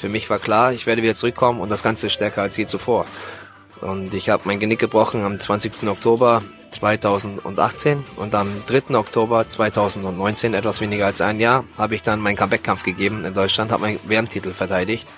[0.00, 3.04] für mich war klar, ich werde wieder zurückkommen und das Ganze stärker als je zuvor.
[3.82, 5.88] Und ich habe mein Genick gebrochen am 20.
[5.88, 8.94] Oktober 2018 und am 3.
[8.96, 13.70] Oktober 2019, etwas weniger als ein Jahr, habe ich dann meinen Comeback-Kampf gegeben in Deutschland,
[13.70, 15.12] habe meinen WM-Titel verteidigt.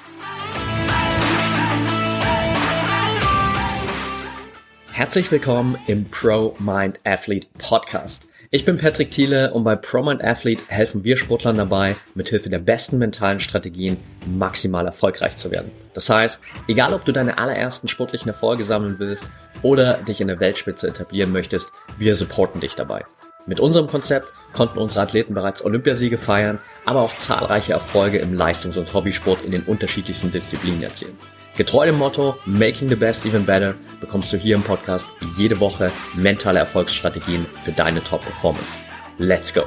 [4.91, 8.29] Herzlich willkommen im Pro Mind Athlete Podcast.
[8.55, 12.99] Ich bin Patrick Thiele und bei ProMind Athlete helfen wir Sportlern dabei, mithilfe der besten
[12.99, 15.71] mentalen Strategien maximal erfolgreich zu werden.
[15.95, 16.39] Das heißt,
[16.69, 19.25] egal ob du deine allerersten sportlichen Erfolge sammeln willst
[19.63, 23.07] oder dich in der Weltspitze etablieren möchtest, wir supporten dich dabei.
[23.47, 28.77] Mit unserem Konzept konnten unsere Athleten bereits Olympiasiege feiern, aber auch zahlreiche Erfolge im Leistungs-
[28.77, 31.17] und Hobbysport in den unterschiedlichsten Disziplinen erzielen.
[31.55, 35.93] Getreu dem Motto Making the Best Even Better bekommst du hier im Podcast jede Woche
[36.15, 38.73] mentale Erfolgsstrategien für deine Top-Performance.
[39.19, 39.65] Let's go!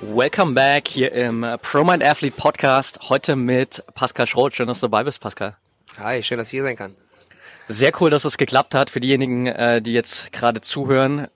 [0.00, 3.10] Welcome back hier im ProMind Athlete Podcast.
[3.10, 4.56] Heute mit Pascal Schroth.
[4.56, 5.54] Schön, dass du dabei bist, Pascal.
[5.98, 6.94] Hi, schön, dass ich hier sein kann.
[7.68, 8.88] Sehr cool, dass es geklappt hat.
[8.88, 11.28] Für diejenigen, äh, die jetzt gerade zuhören,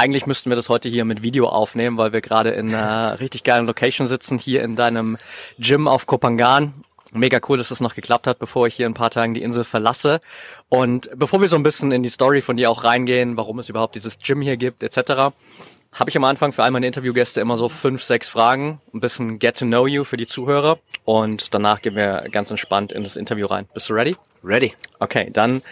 [0.00, 3.44] eigentlich müssten wir das heute hier mit Video aufnehmen, weil wir gerade in einer richtig
[3.44, 5.18] geilen Location sitzen, hier in deinem
[5.58, 6.72] Gym auf Kopangan.
[7.12, 9.42] Mega cool, dass es noch geklappt hat, bevor ich hier in ein paar Tagen die
[9.42, 10.22] Insel verlasse.
[10.70, 13.68] Und bevor wir so ein bisschen in die Story von dir auch reingehen, warum es
[13.68, 15.34] überhaupt dieses Gym hier gibt, etc.,
[15.92, 19.38] habe ich am Anfang für all meine Interviewgäste immer so fünf, sechs Fragen, ein bisschen
[19.38, 23.16] Get to Know You für die Zuhörer und danach gehen wir ganz entspannt in das
[23.16, 23.68] Interview rein.
[23.74, 24.16] Bist du ready?
[24.42, 24.72] Ready.
[25.00, 25.62] Okay, dann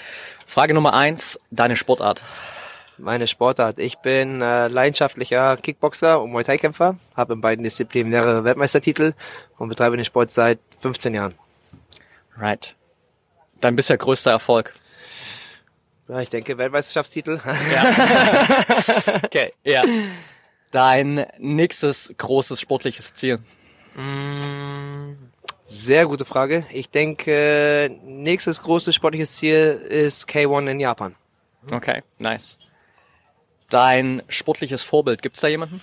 [0.44, 2.24] Frage Nummer eins, deine Sportart
[2.98, 3.78] meine Sportart.
[3.78, 9.14] Ich bin äh, leidenschaftlicher Kickboxer und Muay Thai Kämpfer, habe in beiden Disziplinen mehrere Weltmeistertitel
[9.58, 11.34] und betreibe den Sport seit 15 Jahren.
[12.36, 12.76] Right.
[13.60, 14.74] Dein bisher größter Erfolg?
[16.08, 17.40] Ja, ich denke Weltmeisterschaftstitel.
[17.44, 19.14] Ja.
[19.24, 19.82] okay, ja.
[20.70, 23.38] Dein nächstes großes sportliches Ziel?
[23.94, 25.14] Mm,
[25.64, 26.64] sehr gute Frage.
[26.72, 31.14] Ich denke, nächstes großes sportliches Ziel ist K1 in Japan.
[31.70, 32.58] Okay, nice
[33.70, 35.22] dein sportliches Vorbild?
[35.22, 35.80] Gibt es da jemanden?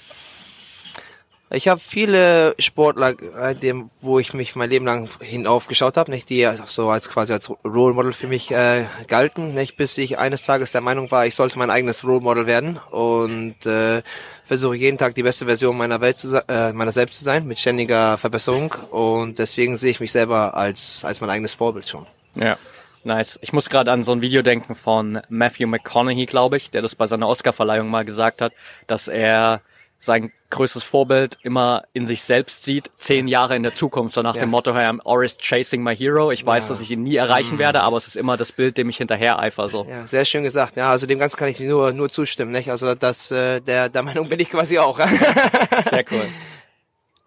[1.51, 6.29] Ich habe viele Sportler, äh, dem, wo ich mich mein Leben lang hinaufgeschaut habe, nicht
[6.29, 10.41] die so als quasi als Role Model für mich äh, galten, nicht bis ich eines
[10.41, 14.01] Tages der Meinung war, ich sollte mein eigenes Role Model werden und äh,
[14.44, 17.59] versuche jeden Tag die beste Version meiner Welt zu äh, meiner selbst zu sein mit
[17.59, 22.07] ständiger Verbesserung und deswegen sehe ich mich selber als als mein eigenes Vorbild schon.
[22.34, 22.57] Ja.
[23.06, 23.38] Nice.
[23.44, 26.96] Ich muss gerade an so ein Video denken von Matthew McConaughey, glaube ich, der das
[26.96, 28.52] bei seiner Oscarverleihung mal gesagt hat,
[28.88, 29.62] dass er
[30.00, 34.36] sein größtes Vorbild immer in sich selbst sieht, zehn Jahre in der Zukunft, so nach
[34.36, 34.42] ja.
[34.42, 36.32] dem Motto, hey, I'm always chasing my hero.
[36.32, 36.70] Ich weiß, ja.
[36.70, 37.60] dass ich ihn nie erreichen mhm.
[37.60, 39.70] werde, aber es ist immer das Bild, dem ich hinterher eifer.
[39.70, 39.86] So.
[39.88, 40.76] Ja, sehr schön gesagt.
[40.76, 42.52] Ja, also dem Ganzen kann ich nur nur zustimmen.
[42.52, 42.72] Nicht?
[42.72, 44.98] Also das, äh, der der Meinung bin ich quasi auch.
[45.90, 46.26] sehr cool.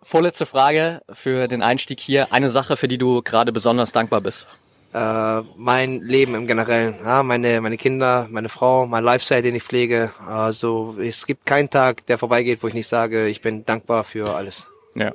[0.02, 2.32] Vorletzte Frage für den Einstieg hier.
[2.32, 4.48] Eine Sache, für die du gerade besonders dankbar bist
[4.94, 9.62] äh, mein Leben im Generellen, ja, meine meine Kinder, meine Frau, mein Lifestyle, den ich
[9.62, 10.10] pflege.
[10.26, 14.34] Also es gibt keinen Tag, der vorbeigeht, wo ich nicht sage, ich bin dankbar für
[14.34, 14.68] alles.
[14.94, 15.12] Ja.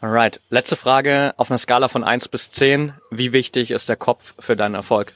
[0.00, 0.40] Alright.
[0.48, 2.94] Letzte Frage auf einer Skala von eins bis zehn.
[3.10, 5.12] Wie wichtig ist der Kopf für deinen Erfolg?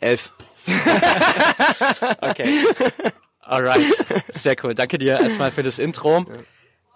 [0.00, 0.32] Elf.
[2.20, 2.48] okay.
[3.40, 3.86] Alright.
[4.30, 4.74] Sehr cool.
[4.74, 6.24] Danke dir erstmal für das Intro.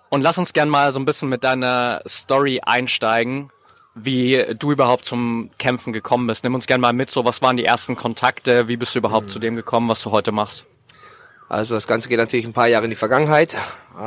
[0.09, 3.51] Und lass uns gern mal so ein bisschen mit deiner Story einsteigen
[3.95, 6.45] wie du überhaupt zum Kämpfen gekommen bist.
[6.45, 9.29] Nimm uns gerne mal mit, so was waren die ersten Kontakte, wie bist du überhaupt
[9.29, 9.33] mhm.
[9.33, 10.67] zu dem gekommen, was du heute machst?
[11.49, 13.57] Also das Ganze geht natürlich ein paar Jahre in die Vergangenheit.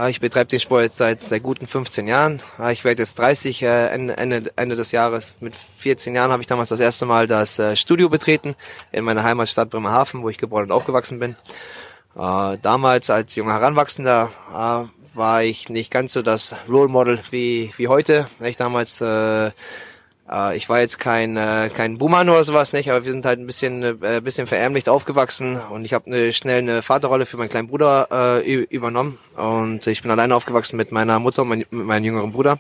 [0.10, 2.42] Ich betreibe den Sport jetzt seit, seit guten 15 Jahren.
[2.72, 5.36] Ich werde jetzt 30 äh, Ende, Ende, Ende des Jahres.
[5.40, 8.56] Mit 14 Jahren habe ich damals das erste Mal das äh, Studio betreten
[8.92, 11.38] in meiner Heimatstadt Bremerhaven, wo ich geboren und aufgewachsen bin.
[12.18, 14.30] Äh, damals als junger Heranwachsender
[15.18, 18.28] war ich nicht ganz so das Role Model wie, wie heute.
[18.44, 23.04] Ich damals, äh, äh, ich war jetzt kein, äh, kein Buhmann oder sowas, nicht, aber
[23.04, 26.82] wir sind halt ein bisschen, äh, bisschen verärmlicht aufgewachsen und ich habe eine, schnell eine
[26.84, 28.08] Vaterrolle für meinen kleinen Bruder
[28.40, 32.60] äh, übernommen und ich bin alleine aufgewachsen mit meiner Mutter und mein, meinem jüngeren Bruder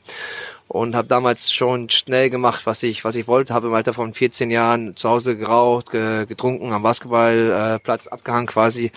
[0.68, 3.54] und habe damals schon schnell gemacht, was ich was ich wollte.
[3.54, 8.92] Habe im Alter von 14 Jahren zu Hause geraucht, getrunken, am Basketballplatz abgehangen quasi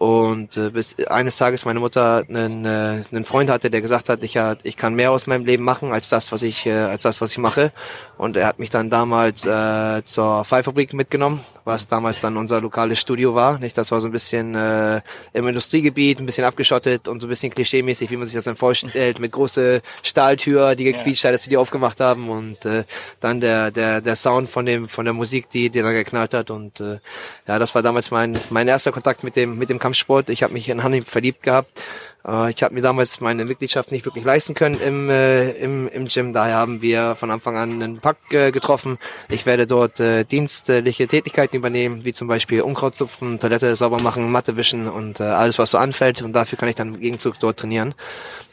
[0.00, 4.22] und äh, bis eines Tages meine Mutter einen, äh, einen Freund hatte, der gesagt hat,
[4.22, 7.02] ich, äh, ich kann mehr aus meinem Leben machen als das, was ich, äh, als
[7.02, 7.70] das, was ich mache.
[8.16, 12.98] Und er hat mich dann damals äh, zur Pfeilfabrik mitgenommen, was damals dann unser lokales
[12.98, 13.58] Studio war.
[13.58, 15.02] Nicht, das war so ein bisschen äh,
[15.34, 18.56] im Industriegebiet, ein bisschen abgeschottet und so ein bisschen klischeemäßig, wie man sich das dann
[18.56, 22.84] vorstellt, mit große Stahltür, die gequietscht hat, dass wir die aufgemacht haben und äh,
[23.20, 26.50] dann der der der Sound von dem von der Musik, die die dann geknallt hat
[26.50, 27.00] und äh,
[27.46, 30.30] ja, das war damals mein mein erster Kontakt mit dem mit dem Kampf Kampfsport.
[30.30, 31.84] Ich habe mich in Hanni verliebt gehabt.
[32.26, 36.06] Äh, ich habe mir damals meine Mitgliedschaft nicht wirklich leisten können im, äh, im, im
[36.06, 36.32] Gym.
[36.32, 38.98] Daher haben wir von Anfang an einen Pakt äh, getroffen.
[39.28, 44.30] Ich werde dort äh, dienstliche Tätigkeiten übernehmen, wie zum Beispiel Unkraut zupfen, Toilette sauber machen,
[44.30, 46.22] Matte wischen und äh, alles, was so anfällt.
[46.22, 47.94] Und dafür kann ich dann im Gegenzug dort trainieren.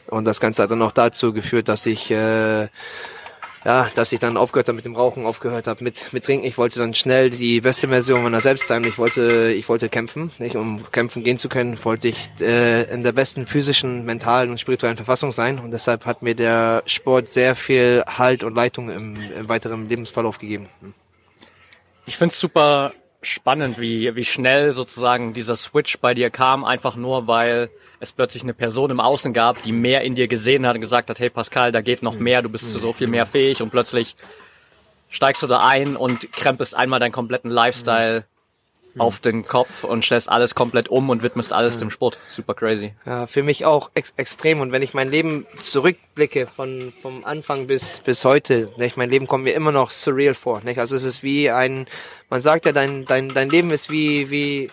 [0.08, 2.68] Und das Ganze hat dann auch dazu geführt, dass ich äh,
[3.68, 6.46] ja, dass ich dann aufgehört habe mit dem Rauchen, aufgehört habe mit, mit Trinken.
[6.46, 8.82] Ich wollte dann schnell die beste Version meiner selbst sein.
[8.84, 10.56] Ich wollte, ich wollte kämpfen, nicht?
[10.56, 14.96] Um kämpfen gehen zu können, wollte ich äh, in der besten physischen, mentalen und spirituellen
[14.96, 15.58] Verfassung sein.
[15.58, 20.38] Und deshalb hat mir der Sport sehr viel Halt und Leitung im, im weiteren Lebensverlauf
[20.38, 20.66] gegeben.
[22.06, 27.26] Ich find's super spannend, wie, wie schnell sozusagen dieser Switch bei dir kam, einfach nur
[27.26, 27.68] weil
[28.00, 31.10] es plötzlich eine Person im Außen gab, die mehr in dir gesehen hat und gesagt
[31.10, 32.22] hat, hey Pascal, da geht noch mhm.
[32.22, 34.16] mehr, du bist so viel mehr fähig und plötzlich
[35.10, 38.24] steigst du da ein und krempelst einmal deinen kompletten Lifestyle
[38.94, 39.00] mhm.
[39.00, 41.80] auf den Kopf und stellst alles komplett um und widmest alles mhm.
[41.80, 42.18] dem Sport.
[42.28, 42.94] Super crazy.
[43.06, 44.60] Ja, für mich auch ex extrem.
[44.60, 49.26] Und wenn ich mein Leben zurückblicke von vom Anfang bis bis heute, nicht, mein Leben
[49.26, 50.60] kommt mir immer noch surreal vor.
[50.62, 50.78] Nicht?
[50.78, 51.86] Also es ist wie ein,
[52.30, 54.70] man sagt ja, dein dein dein Leben ist wie wie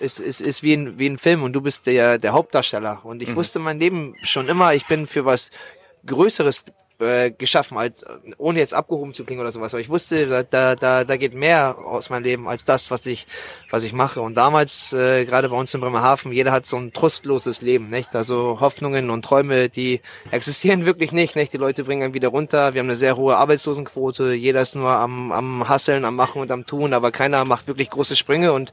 [0.00, 3.04] ist, ist, ist wie, ein, wie ein Film und du bist der, der Hauptdarsteller.
[3.04, 3.36] Und ich mhm.
[3.36, 5.50] wusste mein Leben schon immer, ich bin für was
[6.06, 6.62] Größeres
[7.00, 8.04] äh, geschaffen, als,
[8.38, 9.74] ohne jetzt abgehoben zu klingen oder sowas.
[9.74, 13.26] Aber ich wusste, da, da, da geht mehr aus meinem Leben als das, was ich,
[13.70, 14.20] was ich mache.
[14.20, 18.14] Und damals, äh, gerade bei uns in Bremerhaven, jeder hat so ein trostloses Leben, nicht?
[18.14, 20.00] Also Hoffnungen und Träume, die
[20.30, 21.52] existieren wirklich nicht, nicht?
[21.52, 22.74] Die Leute bringen einen wieder runter.
[22.74, 24.32] Wir haben eine sehr hohe Arbeitslosenquote.
[24.32, 27.90] Jeder ist nur am, am Hasseln, am Machen und am Tun, aber keiner macht wirklich
[27.90, 28.72] große Sprünge und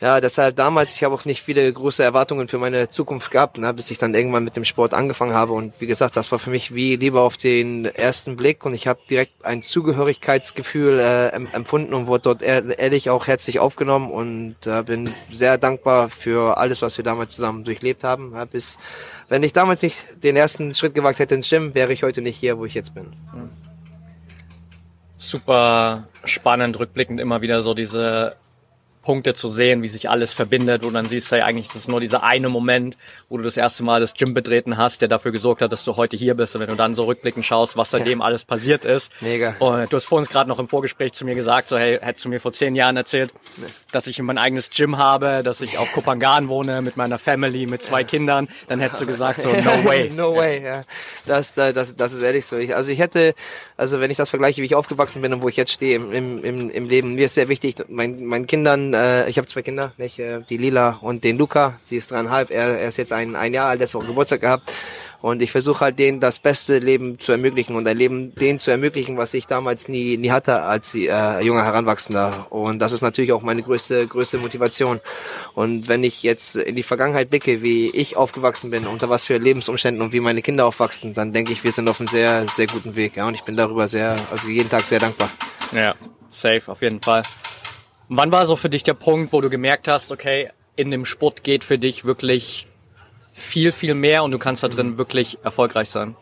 [0.00, 3.74] ja, deshalb damals, ich habe auch nicht viele große Erwartungen für meine Zukunft gehabt, ne,
[3.74, 5.54] bis ich dann irgendwann mit dem Sport angefangen habe.
[5.54, 8.86] Und wie gesagt, das war für mich wie lieber auf den ersten Blick und ich
[8.86, 14.84] habe direkt ein Zugehörigkeitsgefühl äh, empfunden und wurde dort ehrlich auch herzlich aufgenommen und äh,
[14.84, 18.34] bin sehr dankbar für alles, was wir damals zusammen durchlebt haben.
[18.34, 18.78] Ja, bis
[19.28, 22.36] wenn ich damals nicht den ersten Schritt gewagt hätte ins Gym, wäre ich heute nicht
[22.36, 23.06] hier, wo ich jetzt bin.
[25.16, 28.36] Super spannend, rückblickend immer wieder so diese
[29.08, 31.98] Punkte zu sehen, wie sich alles verbindet, wo dann siehst, hey, eigentlich ist es nur
[31.98, 32.98] dieser eine Moment,
[33.30, 35.96] wo du das erste Mal das Gym betreten hast, der dafür gesorgt hat, dass du
[35.96, 36.54] heute hier bist.
[36.54, 38.26] Und wenn du dann so rückblickend schaust, was seitdem ja.
[38.26, 39.10] alles passiert ist.
[39.22, 39.56] Mega.
[39.60, 42.28] Und du hast vorhin gerade noch im Vorgespräch zu mir gesagt, so, hey, hättest du
[42.28, 43.64] mir vor zehn Jahren erzählt, nee.
[43.92, 47.82] Dass ich mein eigenes Gym habe, dass ich auf Kopangan wohne mit meiner Family, mit
[47.82, 48.06] zwei ja.
[48.06, 50.10] Kindern, dann hättest du gesagt, so, no way.
[50.14, 50.84] no way, ja.
[51.26, 52.56] Das, äh, das, das ist ehrlich so.
[52.56, 53.34] Ich, also ich hätte,
[53.76, 56.44] also wenn ich das vergleiche, wie ich aufgewachsen bin und wo ich jetzt stehe im,
[56.44, 59.92] im, im Leben, mir ist sehr wichtig, mein, meinen Kindern äh, ich habe zwei Kinder,
[59.96, 61.78] nicht, äh, die Lila und den Luca.
[61.84, 62.50] Sie ist dreieinhalb.
[62.50, 64.72] Er, er ist jetzt ein, ein Jahr alt, der hat Geburtstag gehabt.
[65.20, 68.70] Und ich versuche halt denen das beste Leben zu ermöglichen und ein Leben denen zu
[68.70, 72.46] ermöglichen, was ich damals nie, nie hatte als äh, junger Heranwachsender.
[72.50, 75.00] Und das ist natürlich auch meine größte, größte Motivation.
[75.54, 79.38] Und wenn ich jetzt in die Vergangenheit blicke, wie ich aufgewachsen bin, unter was für
[79.38, 82.68] Lebensumständen und wie meine Kinder aufwachsen, dann denke ich, wir sind auf einem sehr, sehr
[82.68, 83.16] guten Weg.
[83.16, 85.30] Ja, und ich bin darüber sehr, also jeden Tag sehr dankbar.
[85.72, 85.96] Ja,
[86.28, 87.24] safe, auf jeden Fall.
[88.08, 91.42] Wann war so für dich der Punkt, wo du gemerkt hast, okay, in dem Sport
[91.42, 92.67] geht für dich wirklich
[93.38, 96.16] viel, viel mehr und du kannst da drin wirklich erfolgreich sein?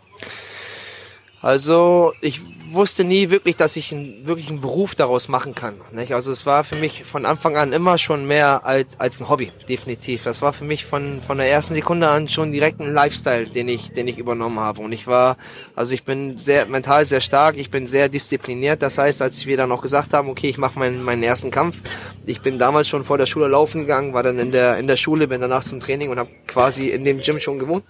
[1.41, 2.41] Also ich
[2.77, 5.75] wusste nie wirklich, dass ich einen, wirklich einen Beruf daraus machen kann.
[5.91, 6.13] Nicht?
[6.13, 9.51] Also es war für mich von Anfang an immer schon mehr als, als ein Hobby,
[9.69, 10.23] definitiv.
[10.23, 13.69] Das war für mich von, von der ersten Sekunde an schon direkt ein Lifestyle, den
[13.69, 14.81] ich, den ich übernommen habe.
[14.83, 15.37] Und ich war,
[15.75, 18.83] also ich bin sehr mental sehr stark, ich bin sehr diszipliniert.
[18.83, 21.79] Das heißt, als wir dann auch gesagt haben, okay, ich mache meinen, meinen ersten Kampf,
[22.27, 24.97] ich bin damals schon vor der Schule laufen gegangen, war dann in der, in der
[24.97, 27.85] Schule, bin danach zum Training und habe quasi in dem Gym schon gewohnt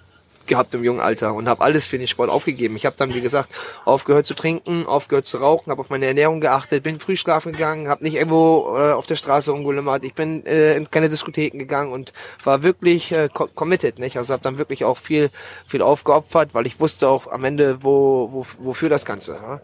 [0.47, 2.76] gehabt im jungen Alter und habe alles für den Sport aufgegeben.
[2.76, 3.50] Ich habe dann, wie gesagt,
[3.85, 7.88] aufgehört zu trinken, aufgehört zu rauchen, habe auf meine Ernährung geachtet, bin früh schlafen gegangen,
[7.88, 11.93] habe nicht irgendwo äh, auf der Straße rumgelümmert, ich bin äh, in keine Diskotheken gegangen
[11.93, 12.12] und
[12.45, 14.17] war wirklich äh, committed, nicht?
[14.17, 15.31] Also habe dann wirklich auch viel
[15.67, 19.35] viel aufgeopfert, weil ich wusste auch am Ende, wo, wo wofür das Ganze.
[19.35, 19.61] Ja?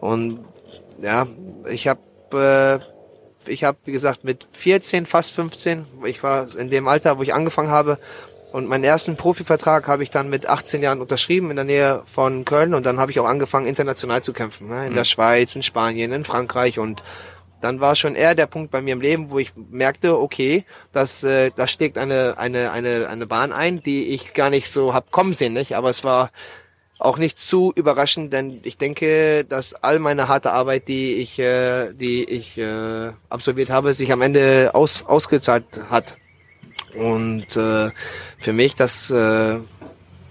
[0.00, 0.40] Und
[1.00, 1.26] ja,
[1.70, 2.00] ich habe
[2.32, 2.96] äh,
[3.48, 7.34] ich habe, wie gesagt, mit 14, fast 15, ich war in dem Alter, wo ich
[7.34, 7.98] angefangen habe,
[8.52, 12.44] und meinen ersten Profivertrag habe ich dann mit 18 Jahren unterschrieben in der Nähe von
[12.44, 14.86] Köln und dann habe ich auch angefangen international zu kämpfen, ne?
[14.86, 14.96] in mhm.
[14.96, 17.02] der Schweiz, in Spanien, in Frankreich und
[17.60, 21.24] dann war schon eher der Punkt bei mir im Leben, wo ich merkte, okay, das
[21.24, 25.10] äh, das schlägt eine eine eine eine Bahn ein, die ich gar nicht so hab
[25.10, 26.30] kommen sehen, nicht, aber es war
[26.98, 31.92] auch nicht zu überraschend, denn ich denke, dass all meine harte Arbeit, die ich äh,
[31.92, 36.16] die ich äh, absolviert habe, sich am Ende aus ausgezahlt hat.
[36.96, 37.90] Und äh,
[38.38, 39.58] für mich, das, äh,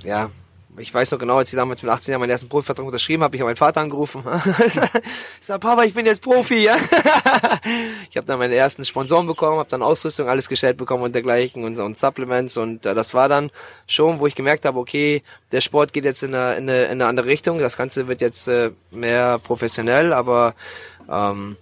[0.04, 0.30] ja,
[0.78, 3.36] ich weiß noch genau, als ich damals mit 18 Jahren meinen ersten Profivertrag unterschrieben habe,
[3.36, 4.24] ich habe meinen Vater angerufen.
[4.66, 4.74] ich
[5.40, 6.70] sag, Papa, ich bin jetzt Profi.
[8.10, 11.64] ich habe dann meine ersten Sponsoren bekommen, habe dann Ausrüstung, alles gestellt bekommen und dergleichen
[11.64, 13.52] und, und Supplements und äh, das war dann
[13.88, 16.92] schon, wo ich gemerkt habe, okay, der Sport geht jetzt in eine, in eine, in
[16.92, 20.56] eine andere Richtung, das Ganze wird jetzt äh, mehr professionell, aber
[21.10, 21.56] ähm,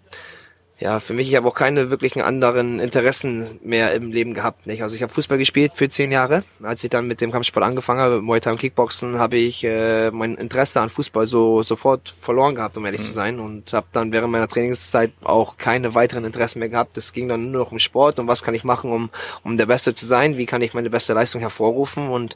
[0.83, 4.67] ja, für mich, ich habe auch keine wirklichen anderen Interessen mehr im Leben gehabt.
[4.67, 4.83] Nicht?
[4.83, 6.43] Also ich habe Fußball gespielt für zehn Jahre.
[6.61, 10.11] Als ich dann mit dem Kampfsport angefangen habe, Muay Thai und Kickboxen, habe ich äh,
[10.11, 13.05] mein Interesse an Fußball so sofort verloren gehabt, um ehrlich mhm.
[13.05, 13.39] zu sein.
[13.39, 16.97] Und habe dann während meiner Trainingszeit auch keine weiteren Interessen mehr gehabt.
[16.97, 19.09] Es ging dann nur noch um Sport und was kann ich machen, um,
[19.45, 22.35] um der Beste zu sein, wie kann ich meine beste Leistung hervorrufen und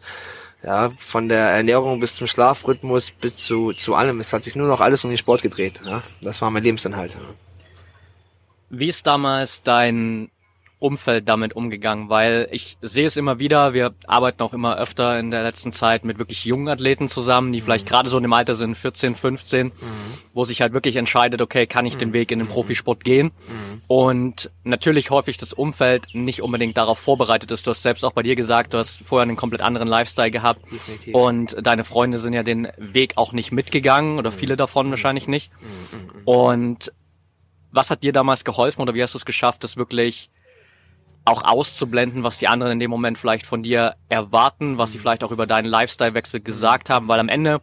[0.63, 4.22] ja, von der Ernährung bis zum Schlafrhythmus bis zu, zu allem.
[4.22, 5.82] Es hat sich nur noch alles um den Sport gedreht.
[5.86, 6.01] Ja?
[6.22, 7.16] Das war mein Lebensinhalt.
[7.16, 7.47] Ja.
[8.70, 10.30] Wie ist damals dein
[10.80, 12.10] Umfeld damit umgegangen?
[12.10, 16.06] Weil ich sehe es immer wieder, wir arbeiten auch immer öfter in der letzten Zeit
[16.06, 17.90] mit wirklich jungen Athleten zusammen, die vielleicht mhm.
[17.90, 19.72] gerade so in dem Alter sind, 14, 15, mhm.
[20.34, 22.14] wo sich halt wirklich entscheidet, okay, kann ich den mhm.
[22.14, 23.28] Weg in den Profisport gehen?
[23.28, 23.82] Mhm.
[23.88, 27.66] Und natürlich häufig das Umfeld nicht unbedingt darauf vorbereitet ist.
[27.66, 30.62] Du hast selbst auch bei dir gesagt, du hast vorher einen komplett anderen Lifestyle gehabt
[30.72, 31.16] Definitiv.
[31.16, 34.36] und deine Freunde sind ja den Weg auch nicht mitgegangen oder mhm.
[34.36, 35.52] viele davon wahrscheinlich nicht.
[36.26, 36.92] Und
[37.72, 40.30] was hat dir damals geholfen oder wie hast du es geschafft, das wirklich
[41.26, 45.24] auch auszublenden, was die anderen in dem Moment vielleicht von dir erwarten, was sie vielleicht
[45.24, 47.62] auch über deinen Lifestyle-Wechsel gesagt haben, weil am Ende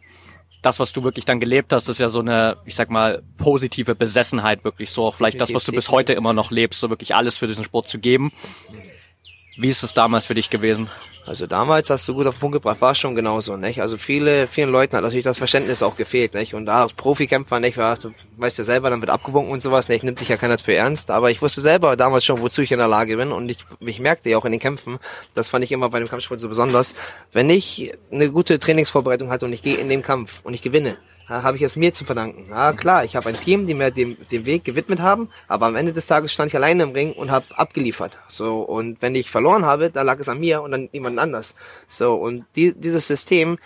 [0.61, 3.95] das, was du wirklich dann gelebt hast, ist ja so eine, ich sag mal, positive
[3.95, 7.15] Besessenheit wirklich so, auch vielleicht das, was du bis heute immer noch lebst, so wirklich
[7.15, 8.31] alles für diesen Sport zu geben.
[9.57, 10.89] Wie ist es damals für dich gewesen?
[11.27, 13.81] Also damals hast du gut auf den Punkt gebracht, war schon genauso, nicht?
[13.81, 16.53] Also viele, vielen Leuten hat natürlich das Verständnis auch gefehlt, nicht?
[16.53, 17.77] Und da als Profikämpfer, nicht?
[17.77, 20.03] War, du weißt ja selber, dann wird abgewunken und sowas, nicht?
[20.03, 21.09] Nimmt dich ja keiner für ernst.
[21.09, 23.31] Aber ich wusste selber damals schon, wozu ich in der Lage bin.
[23.31, 24.99] Und ich, ich merkte ja auch in den Kämpfen,
[25.33, 26.93] das fand ich immer bei dem Kampfsport so besonders,
[27.33, 30.97] wenn ich eine gute Trainingsvorbereitung hatte und ich gehe in den Kampf und ich gewinne,
[31.27, 32.47] habe ich es mir zu verdanken.
[32.49, 35.75] Ja, klar, ich habe ein Team, die mir dem, dem Weg gewidmet haben, aber am
[35.75, 38.17] Ende des Tages stand ich alleine im Ring und habe abgeliefert.
[38.27, 41.55] So und wenn ich verloren habe, dann lag es an mir und an jemand anders.
[41.87, 43.57] So und die, dieses System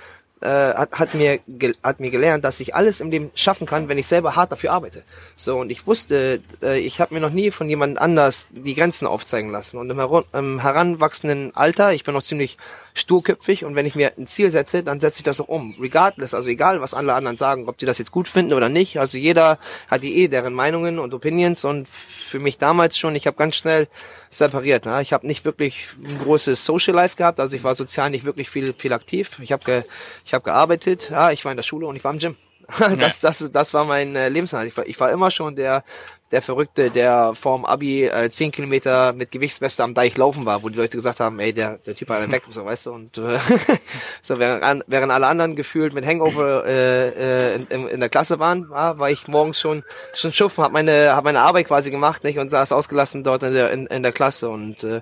[0.41, 1.39] äh, hat, hat mir
[1.83, 4.71] hat mir gelernt, dass ich alles im Leben schaffen kann, wenn ich selber hart dafür
[4.71, 5.03] arbeite.
[5.35, 9.05] So und ich wusste, äh, ich habe mir noch nie von jemand anders die Grenzen
[9.05, 9.99] aufzeigen lassen und im,
[10.33, 12.57] im heranwachsenden Alter, ich bin noch ziemlich
[12.93, 15.75] sturköpfig und wenn ich mir ein Ziel setze, dann setze ich das auch um.
[15.79, 18.99] Regardless, also egal, was alle anderen sagen, ob sie das jetzt gut finden oder nicht.
[18.99, 23.27] Also jeder hat die eh deren Meinungen und Opinions und für mich damals schon, ich
[23.27, 23.87] habe ganz schnell
[24.29, 24.85] separiert.
[24.85, 25.01] Ne?
[25.01, 28.49] Ich habe nicht wirklich ein großes Social Life gehabt, also ich war sozial nicht wirklich
[28.49, 29.39] viel, viel aktiv.
[29.41, 29.85] Ich habe
[30.29, 32.35] ich hab gearbeitet, ja, ich war in der Schule und ich war im Gym.
[32.99, 34.67] das, das, das war mein äh, Lebensinhalt.
[34.67, 35.83] Ich war, ich war immer schon der,
[36.31, 40.69] der Verrückte, der vorm Abi äh, 10 Kilometer mit Gewichtsweste am Deich laufen war, wo
[40.69, 43.17] die Leute gesagt haben, ey, der, der Typ hat einen weg, so weißt du, und
[43.17, 43.39] äh,
[44.21, 48.69] so während, während alle anderen gefühlt mit Hangover äh, äh, in, in der Klasse waren,
[48.69, 49.83] war, war ich morgens schon
[50.13, 53.55] schon schuffen, hab meine hab meine Arbeit quasi gemacht, nicht und saß ausgelassen dort in
[53.55, 55.01] der in, in der Klasse und äh,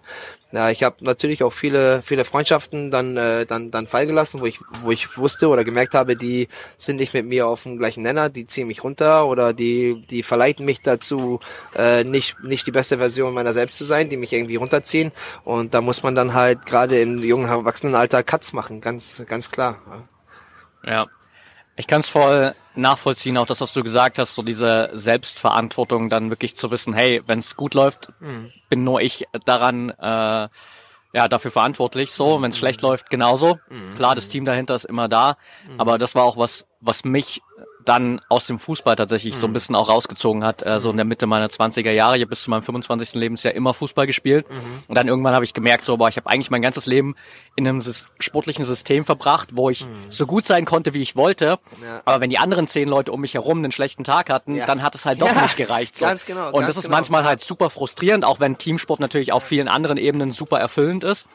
[0.51, 4.59] ja, ich habe natürlich auch viele, viele Freundschaften dann, äh, dann, dann fallgelassen, wo ich,
[4.81, 8.29] wo ich wusste oder gemerkt habe, die sind nicht mit mir auf dem gleichen Nenner,
[8.29, 11.41] die ziehen mich runter oder die, die verleiten mich dazu,
[11.75, 15.11] äh, nicht, nicht die beste Version meiner selbst zu sein, die mich irgendwie runterziehen.
[15.43, 20.07] Und da muss man dann halt gerade im jungen Erwachsenenalter Cuts machen, ganz, ganz klar.
[20.85, 21.07] Ja, ja.
[21.75, 26.29] ich kann es voll nachvollziehen, auch das, was du gesagt hast, so diese Selbstverantwortung, dann
[26.29, 28.51] wirklich zu wissen, hey, wenn es gut läuft, mhm.
[28.69, 30.47] bin nur ich daran äh,
[31.13, 32.11] ja dafür verantwortlich.
[32.11, 33.59] So, wenn es schlecht läuft, genauso.
[33.69, 33.95] Mhm.
[33.95, 35.79] Klar, das Team dahinter ist immer da, mhm.
[35.79, 37.41] aber das war auch was, was mich
[37.87, 39.39] dann aus dem Fußball tatsächlich mhm.
[39.39, 39.53] so ein mhm.
[39.53, 42.17] bisschen auch rausgezogen hat, äh, so in der Mitte meiner 20er Jahre.
[42.17, 43.15] Ich habe bis zu meinem 25.
[43.15, 44.49] Lebensjahr immer Fußball gespielt.
[44.49, 44.83] Mhm.
[44.87, 47.15] Und dann irgendwann habe ich gemerkt, so, boah, ich habe eigentlich mein ganzes Leben
[47.55, 47.81] in einem
[48.19, 50.09] sportlichen System verbracht, wo ich mhm.
[50.09, 51.45] so gut sein konnte, wie ich wollte.
[51.45, 52.01] Ja.
[52.03, 54.65] Aber wenn die anderen zehn Leute um mich herum einen schlechten Tag hatten, ja.
[54.65, 55.41] dann hat es halt doch ja.
[55.41, 55.95] nicht gereicht.
[55.95, 56.05] So.
[56.05, 56.51] Ganz genau.
[56.51, 56.97] Und das ist genau.
[56.97, 61.25] manchmal halt super frustrierend, auch wenn Teamsport natürlich auf vielen anderen Ebenen super erfüllend ist.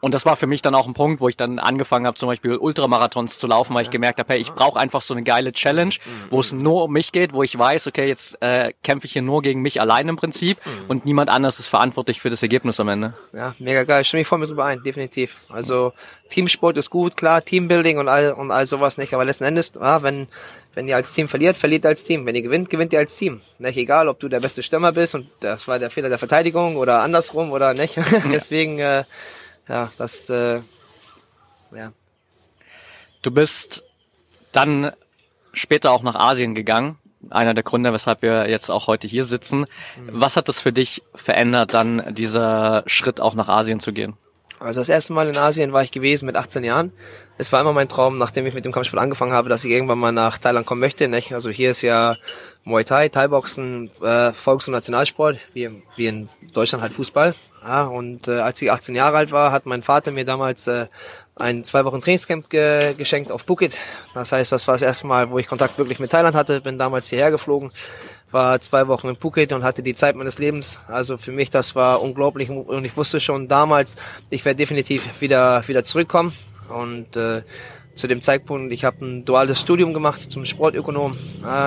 [0.00, 2.28] Und das war für mich dann auch ein Punkt, wo ich dann angefangen habe, zum
[2.28, 5.52] Beispiel Ultramarathons zu laufen, weil ich gemerkt habe, hey, ich brauche einfach so eine geile
[5.52, 5.94] Challenge,
[6.30, 9.22] wo es nur um mich geht, wo ich weiß, okay, jetzt äh, kämpfe ich hier
[9.22, 10.84] nur gegen mich allein im Prinzip mhm.
[10.88, 13.14] und niemand anders ist verantwortlich für das Ergebnis am Ende.
[13.32, 14.04] Ja, mega geil.
[14.04, 15.46] Stimme ich voll mit drüber ein, definitiv.
[15.48, 15.92] Also
[16.30, 20.02] Teamsport ist gut, klar, Teambuilding und all und all sowas nicht, aber letzten Endes, ja,
[20.02, 20.28] wenn
[20.74, 22.26] wenn ihr als Team verliert, verliert ihr als Team.
[22.26, 23.40] Wenn ihr gewinnt, gewinnt ihr als Team.
[23.58, 26.76] Nicht egal, ob du der beste Stürmer bist und das war der Fehler der Verteidigung
[26.76, 27.96] oder andersrum oder nicht.
[28.32, 29.04] Deswegen, äh,
[29.68, 30.60] ja, das, äh,
[31.74, 31.92] ja.
[33.22, 33.82] Du bist
[34.52, 34.92] dann
[35.52, 36.98] später auch nach Asien gegangen.
[37.28, 39.60] Einer der Gründe, weshalb wir jetzt auch heute hier sitzen.
[39.60, 39.66] Mhm.
[40.12, 44.16] Was hat das für dich verändert, dann dieser Schritt auch nach Asien zu gehen?
[44.60, 46.92] Also das erste Mal in Asien war ich gewesen mit 18 Jahren.
[47.38, 49.98] Es war immer mein Traum, nachdem ich mit dem Kampfsport angefangen habe, dass ich irgendwann
[49.98, 51.08] mal nach Thailand kommen möchte.
[51.08, 51.32] Nicht?
[51.32, 52.14] Also hier ist ja
[52.64, 57.34] Muay Thai, Thai-Boxen, äh, Volks- und Nationalsport, wie, wie in Deutschland halt Fußball.
[57.62, 60.88] Ja, und äh, als ich 18 Jahre alt war, hat mein Vater mir damals äh,
[61.40, 63.74] ein zwei Wochen Trainingscamp ge geschenkt auf Phuket.
[64.14, 66.60] Das heißt, das war das erste Mal, wo ich Kontakt wirklich mit Thailand hatte.
[66.60, 67.72] Bin damals hierher geflogen,
[68.30, 70.78] war zwei Wochen in Phuket und hatte die Zeit meines Lebens.
[70.88, 73.96] Also für mich, das war unglaublich und ich wusste schon damals,
[74.30, 76.32] ich werde definitiv wieder wieder zurückkommen
[76.68, 77.42] und äh,
[78.00, 81.16] zu dem Zeitpunkt, ich habe ein duales Studium gemacht zum Sportökonom.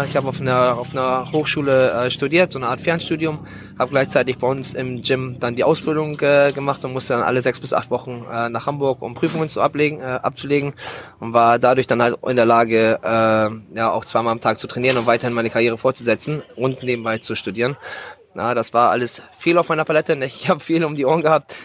[0.10, 3.46] Ich habe auf einer, auf einer Hochschule äh, studiert, so eine Art Fernstudium.
[3.78, 7.42] Habe gleichzeitig bei uns im Gym dann die Ausbildung äh, gemacht und musste dann alle
[7.42, 10.74] sechs bis acht Wochen äh, nach Hamburg, um Prüfungen zu ablegen, abzulegen.
[11.20, 14.98] Und war dadurch dann halt in der Lage, ja auch zweimal am Tag zu trainieren
[14.98, 17.78] und weiterhin meine Karriere fortzusetzen und nebenbei zu studieren.
[18.34, 20.18] Na, das war alles viel auf meiner Palette.
[20.24, 21.56] Ich habe viel um die Ohren gehabt.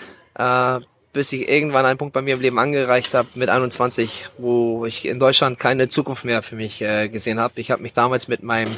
[1.19, 5.05] Bis ich irgendwann einen Punkt bei mir im Leben angereicht habe mit 21, wo ich
[5.05, 7.61] in Deutschland keine Zukunft mehr für mich äh, gesehen habe.
[7.61, 8.71] Ich habe mich damals mit meinem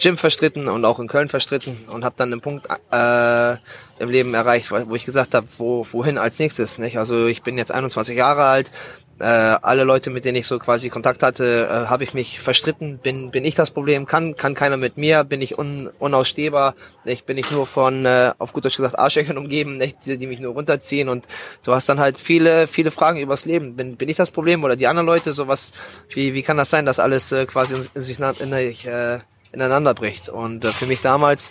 [0.00, 3.52] Gym verstritten und auch in Köln verstritten und habe dann einen Punkt äh,
[4.00, 6.78] im Leben erreicht, wo ich gesagt habe, wo, wohin als nächstes.
[6.78, 6.98] Nicht?
[6.98, 8.72] Also ich bin jetzt 21 Jahre alt,
[9.18, 12.98] äh, alle Leute, mit denen ich so quasi Kontakt hatte, äh, habe ich mich verstritten.
[12.98, 14.06] Bin bin ich das Problem?
[14.06, 15.24] Kann kann keiner mit mir?
[15.24, 16.74] Bin ich un, unausstehbar?
[17.04, 20.26] Ich bin ich nur von äh, auf gut Deutsch gesagt Arschlöchern umgeben, nicht, die, die
[20.26, 21.26] mich nur runterziehen und
[21.64, 23.76] du hast dann halt viele viele Fragen übers Leben.
[23.76, 25.32] Bin bin ich das Problem oder die anderen Leute?
[25.32, 25.72] Sowas
[26.08, 29.20] wie wie kann das sein, dass alles äh, quasi in, in sich in, äh,
[29.52, 30.28] ineinander bricht?
[30.28, 31.50] Und äh, für mich damals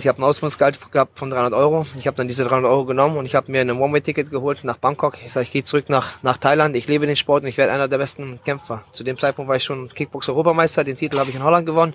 [0.00, 1.86] ich habe ein Ausbildungsgehalt gehabt von 300 Euro.
[1.98, 4.78] Ich habe dann diese 300 Euro genommen und ich habe mir ein One-Way-Ticket geholt nach
[4.78, 5.18] Bangkok.
[5.24, 6.76] Ich sage, ich gehe zurück nach, nach Thailand.
[6.76, 8.82] Ich lebe den Sport und ich werde einer der besten Kämpfer.
[8.92, 10.84] Zu dem Zeitpunkt war ich schon Kickbox-Europameister.
[10.84, 11.94] Den Titel habe ich in Holland gewonnen.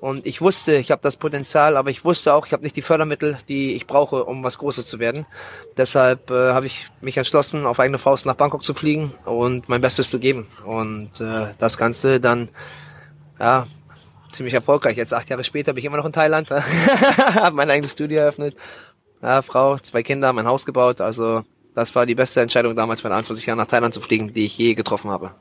[0.00, 2.82] Und ich wusste, ich habe das Potenzial, aber ich wusste auch, ich habe nicht die
[2.82, 5.26] Fördermittel, die ich brauche, um was Großes zu werden.
[5.76, 9.82] Deshalb äh, habe ich mich entschlossen, auf eigene Faust nach Bangkok zu fliegen und mein
[9.82, 10.46] Bestes zu geben.
[10.64, 12.48] Und äh, das Ganze dann
[13.38, 13.66] ja,
[14.32, 14.96] ziemlich erfolgreich.
[14.96, 16.50] Jetzt acht Jahre später bin ich immer noch in Thailand,
[17.34, 18.56] habe mein eigenes Studio eröffnet,
[19.22, 21.00] ja, Frau, zwei Kinder, mein Haus gebaut.
[21.00, 21.42] Also
[21.74, 24.56] das war die beste Entscheidung damals mit 21 Jahren nach Thailand zu fliegen, die ich
[24.58, 25.32] je getroffen habe.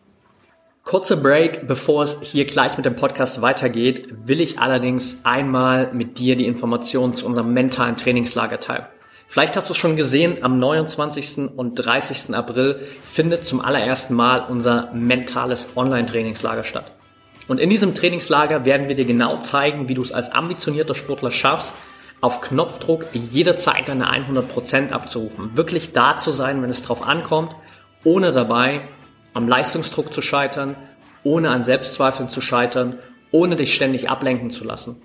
[0.84, 6.18] Kurzer Break, bevor es hier gleich mit dem Podcast weitergeht, will ich allerdings einmal mit
[6.18, 8.86] dir die Informationen zu unserem mentalen Trainingslager teilen.
[9.28, 11.50] Vielleicht hast du es schon gesehen, am 29.
[11.56, 12.34] und 30.
[12.34, 16.92] April findet zum allerersten Mal unser mentales Online-Trainingslager statt.
[17.50, 21.32] Und in diesem Trainingslager werden wir dir genau zeigen, wie du es als ambitionierter Sportler
[21.32, 21.74] schaffst,
[22.22, 25.58] auf Knopfdruck jederzeit deine 100% abzurufen.
[25.58, 27.56] Wirklich da zu sein, wenn es drauf ankommt,
[28.04, 28.82] ohne dabei
[29.34, 30.76] am Leistungsdruck zu scheitern,
[31.24, 33.00] ohne an Selbstzweifeln zu scheitern,
[33.32, 35.02] ohne dich ständig ablenken zu lassen.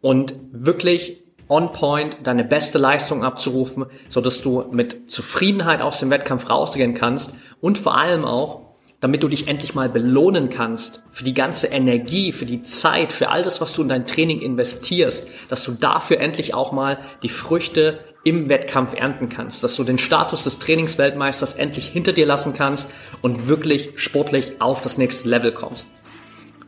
[0.00, 6.10] Und wirklich on point deine beste Leistung abzurufen, so dass du mit Zufriedenheit aus dem
[6.10, 8.65] Wettkampf rausgehen kannst und vor allem auch
[9.00, 13.28] damit du dich endlich mal belohnen kannst für die ganze Energie, für die Zeit, für
[13.30, 17.28] all das, was du in dein Training investierst, dass du dafür endlich auch mal die
[17.28, 22.54] Früchte im Wettkampf ernten kannst, dass du den Status des Trainingsweltmeisters endlich hinter dir lassen
[22.54, 25.86] kannst und wirklich sportlich auf das nächste Level kommst.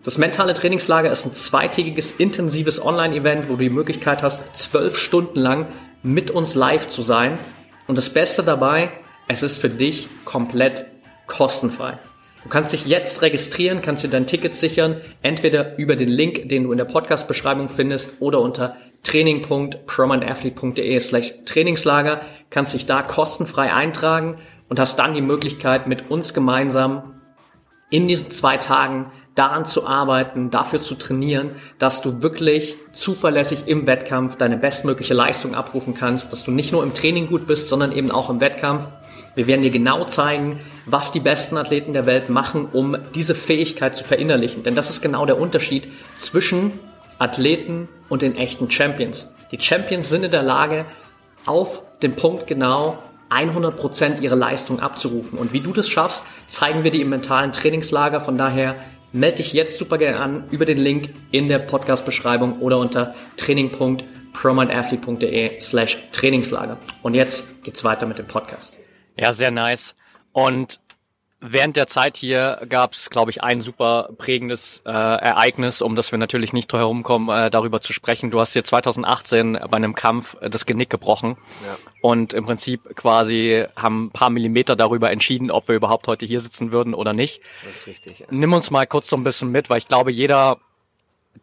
[0.05, 5.41] Das mentale Trainingslager ist ein zweitägiges, intensives Online-Event, wo du die Möglichkeit hast, zwölf Stunden
[5.41, 5.67] lang
[6.05, 7.39] mit uns live zu sein.
[7.89, 8.93] Und das Beste dabei,
[9.27, 10.87] es ist für dich komplett
[11.27, 11.99] kostenfrei.
[12.49, 16.65] Du kannst dich jetzt registrieren, kannst dir dein Ticket sichern, entweder über den Link, den
[16.65, 24.39] du in der Podcast-Beschreibung findest, oder unter training.prominentathlete.de slash Trainingslager, kannst dich da kostenfrei eintragen
[24.71, 27.21] und hast dann die Möglichkeit, mit uns gemeinsam
[27.91, 33.87] in diesen zwei Tagen daran zu arbeiten, dafür zu trainieren, dass du wirklich zuverlässig im
[33.87, 37.93] Wettkampf deine bestmögliche Leistung abrufen kannst, dass du nicht nur im Training gut bist, sondern
[37.93, 38.89] eben auch im Wettkampf.
[39.39, 43.95] Wir werden dir genau zeigen, was die besten Athleten der Welt machen, um diese Fähigkeit
[43.95, 44.65] zu verinnerlichen.
[44.65, 46.73] Denn das ist genau der Unterschied zwischen
[47.21, 49.29] Athleten und den echten Champions.
[49.53, 50.87] Die Champions sind in der Lage,
[51.47, 52.99] auf den Punkt genau
[53.31, 55.39] 100% ihre Leistung abzurufen.
[55.39, 58.21] Und wie du das schaffst, zeigen wir dir im mentalen Trainingslager.
[58.21, 58.75] Von daher
[59.13, 65.61] melde dich jetzt super gerne an über den Link in der Podcast-Beschreibung oder unter training.prominentathlete.de
[65.61, 66.79] slash Trainingslager.
[67.05, 68.78] Und jetzt geht's weiter mit dem Podcast.
[69.19, 69.95] Ja, sehr nice.
[70.33, 70.81] Und
[71.41, 76.11] während der Zeit hier gab es, glaube ich, ein super prägendes äh, Ereignis, um das
[76.11, 78.31] wir natürlich nicht herumkommen, äh, darüber zu sprechen.
[78.31, 81.77] Du hast hier 2018 bei einem Kampf äh, das Genick gebrochen ja.
[82.01, 86.41] und im Prinzip quasi haben ein paar Millimeter darüber entschieden, ob wir überhaupt heute hier
[86.41, 87.41] sitzen würden oder nicht.
[87.67, 88.21] Das ist richtig.
[88.21, 88.27] Ja.
[88.31, 90.59] Nimm uns mal kurz so ein bisschen mit, weil ich glaube, jeder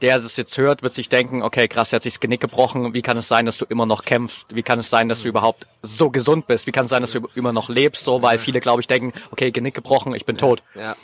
[0.02, 2.94] der das jetzt hört, wird sich denken, okay, krass, er hat sich das Genick gebrochen.
[2.94, 4.56] Wie kann es sein, dass du immer noch kämpfst?
[4.56, 6.68] Wie kann es sein, dass du überhaupt so gesund bist?
[6.68, 8.04] Wie kann es sein, dass du immer noch lebst?
[8.04, 10.64] So, weil viele, glaube ich, denken, okay, Genick gebrochen, ich bin tot.
[10.76, 10.96] Ja.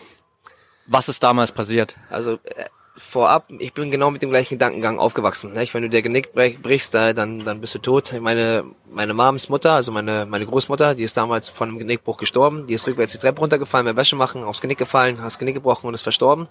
[0.88, 1.96] Was ist damals passiert?
[2.10, 5.54] Also äh, vorab, ich bin genau mit dem gleichen Gedankengang aufgewachsen.
[5.54, 5.74] Nicht?
[5.74, 8.14] Wenn du dir Genick brichst, dann, dann bist du tot.
[8.20, 12.68] Meine, meine Mams Mutter, also meine, meine Großmutter, die ist damals von einem Genickbruch gestorben.
[12.68, 15.88] Die ist rückwärts die Treppe runtergefallen, beim Wäsche machen, aufs Genick gefallen, hast Genick gebrochen
[15.88, 16.48] und ist verstorben.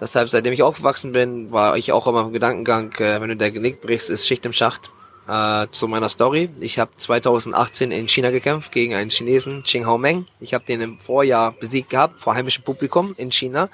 [0.00, 3.50] Deshalb, seitdem ich aufgewachsen bin, war ich auch immer im Gedankengang, äh, wenn du der
[3.50, 4.90] Genick brichst, ist Schicht im Schacht.
[5.28, 6.50] Äh, zu meiner Story.
[6.60, 10.26] Ich habe 2018 in China gekämpft gegen einen Chinesen, Ching Hao Meng.
[10.38, 13.68] Ich habe den im Vorjahr besiegt gehabt, vor heimischem Publikum in China.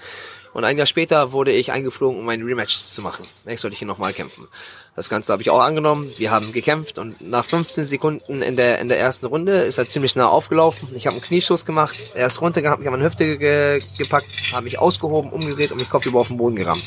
[0.54, 3.26] Und ein Jahr später wurde ich eingeflogen, um ein Rematch zu machen.
[3.44, 4.48] Ich sollte hier nochmal kämpfen.
[4.94, 6.12] Das Ganze habe ich auch angenommen.
[6.18, 9.88] Wir haben gekämpft und nach 15 Sekunden in der in der ersten Runde ist er
[9.88, 10.90] ziemlich nah aufgelaufen.
[10.94, 12.05] Ich habe einen Knieschuss gemacht.
[12.14, 15.88] Er ist runtergehabt, ich habe meine Hüfte ge gepackt, habe mich ausgehoben, umgedreht und mich
[15.88, 16.85] kopfüber auf den Boden gerammt.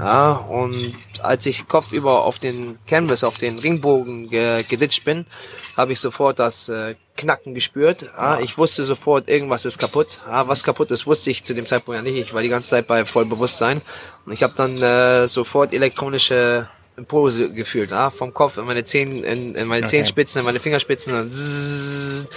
[0.00, 5.24] Ja, und als ich kopfüber auf den Canvas, auf den Ringbogen ge geditscht bin,
[5.76, 8.02] habe ich sofort das äh, Knacken gespürt.
[8.02, 10.20] Ja, ich wusste sofort, irgendwas ist kaputt.
[10.26, 12.18] Ja, was kaputt ist, wusste ich zu dem Zeitpunkt ja nicht.
[12.18, 13.80] Ich war die ganze Zeit bei Vollbewusstsein.
[14.26, 19.22] Und ich habe dann äh, sofort elektronische Impulse gefühlt, ah, vom Kopf in meine Zehen,
[19.22, 19.96] in, in meine okay.
[19.96, 22.28] Zehenspitzen, in meine Fingerspitzen und zzz,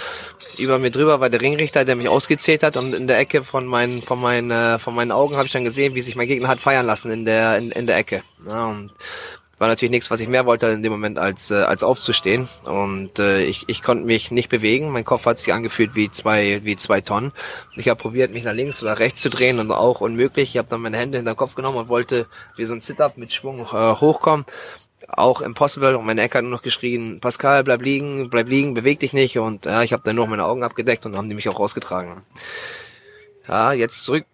[0.58, 3.66] über mir drüber war der Ringrichter, der mich ausgezählt hat und in der Ecke von
[3.66, 6.48] meinen, von meinen, äh, von meinen Augen habe ich dann gesehen, wie sich mein Gegner
[6.48, 8.22] hat feiern lassen in der, in, in der Ecke.
[8.46, 8.90] Ja, und
[9.60, 13.18] war natürlich nichts, was ich mehr wollte in dem Moment als äh, als aufzustehen und
[13.18, 14.90] äh, ich ich konnte mich nicht bewegen.
[14.90, 17.32] Mein Kopf hat sich angefühlt wie zwei wie zwei Tonnen.
[17.76, 20.48] Ich habe probiert mich nach links oder rechts zu drehen und auch unmöglich.
[20.50, 23.18] Ich habe dann meine Hände hinter den Kopf genommen und wollte wie so ein Sit-up
[23.18, 24.46] mit Schwung äh, hochkommen.
[25.08, 29.00] Auch impossible und meine Ecke hat nur noch geschrien, Pascal, bleib liegen, bleib liegen, beweg
[29.00, 31.48] dich nicht und ja, ich habe dann nur meine Augen abgedeckt und haben die mich
[31.50, 32.22] auch rausgetragen.
[33.46, 34.24] Ja, jetzt zurück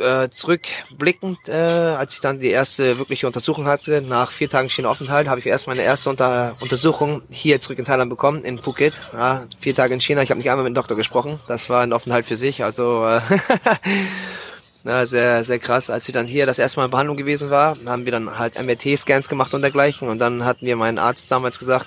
[0.00, 5.28] äh, zurückblickend, äh, als ich dann die erste wirkliche Untersuchung hatte, nach vier Tagen China-Aufenthalt,
[5.28, 9.00] habe ich erst meine erste Unter Untersuchung hier zurück in Thailand bekommen, in Phuket.
[9.12, 11.38] Ja, vier Tage in China, ich habe nicht einmal mit dem Doktor gesprochen.
[11.46, 13.20] Das war ein Aufenthalt für sich, also äh,
[14.82, 15.90] na, sehr, sehr krass.
[15.90, 18.60] Als sie dann hier das erste Mal in Behandlung gewesen war, haben wir dann halt
[18.60, 20.08] MRT-Scans gemacht und dergleichen.
[20.08, 21.86] Und dann hat mir mein Arzt damals gesagt,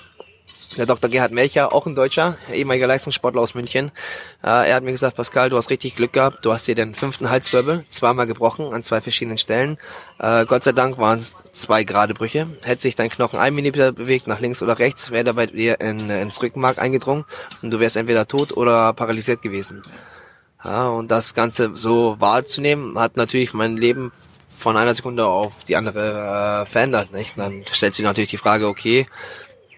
[0.76, 1.10] der Dr.
[1.10, 3.90] Gerhard Melcher, auch ein Deutscher, ehemaliger Leistungssportler aus München.
[4.42, 6.44] Äh, er hat mir gesagt, Pascal, du hast richtig Glück gehabt.
[6.44, 9.78] Du hast dir den fünften Halswirbel zweimal gebrochen an zwei verschiedenen Stellen.
[10.18, 12.46] Äh, Gott sei Dank waren es zwei gerade Brüche.
[12.64, 16.10] Hätte sich dein Knochen ein Millimeter bewegt, nach links oder rechts, wäre dabei dir in,
[16.10, 17.24] ins Rückenmark eingedrungen
[17.62, 19.82] und du wärst entweder tot oder paralysiert gewesen.
[20.64, 24.12] Und das Ganze so wahrzunehmen, hat natürlich mein Leben
[24.48, 27.12] von einer Sekunde auf die andere äh, verändert.
[27.12, 27.36] Nicht?
[27.36, 29.06] Dann stellt sich natürlich die Frage, okay,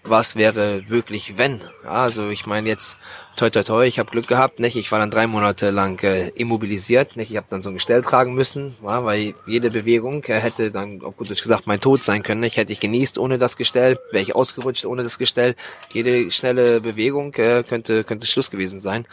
[0.08, 1.60] was wäre wirklich wenn?
[1.84, 2.98] Also ich meine jetzt
[3.36, 4.76] toi toi toi, ich habe Glück gehabt, nicht?
[4.76, 7.30] Ich war dann drei Monate lang äh, immobilisiert, nicht?
[7.30, 11.02] Ich habe dann so ein Gestell tragen müssen, ja, weil jede Bewegung äh, hätte dann
[11.02, 12.42] auf gut Deutsch gesagt mein Tod sein können.
[12.44, 15.54] Ich hätte ich genießt ohne das Gestell, wäre ich ausgerutscht ohne das Gestell.
[15.92, 19.06] Jede schnelle Bewegung äh, könnte könnte Schluss gewesen sein.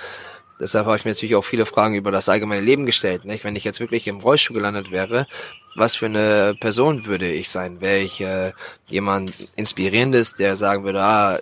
[0.63, 3.25] Deshalb habe ich mir natürlich auch viele Fragen über das allgemeine Leben gestellt.
[3.25, 3.43] Nicht?
[3.43, 5.27] Wenn ich jetzt wirklich im Rollstuhl gelandet wäre,
[5.75, 7.81] was für eine Person würde ich sein?
[7.81, 8.53] Wäre ich äh,
[8.89, 11.39] jemand Inspirierendes, der sagen würde, ah,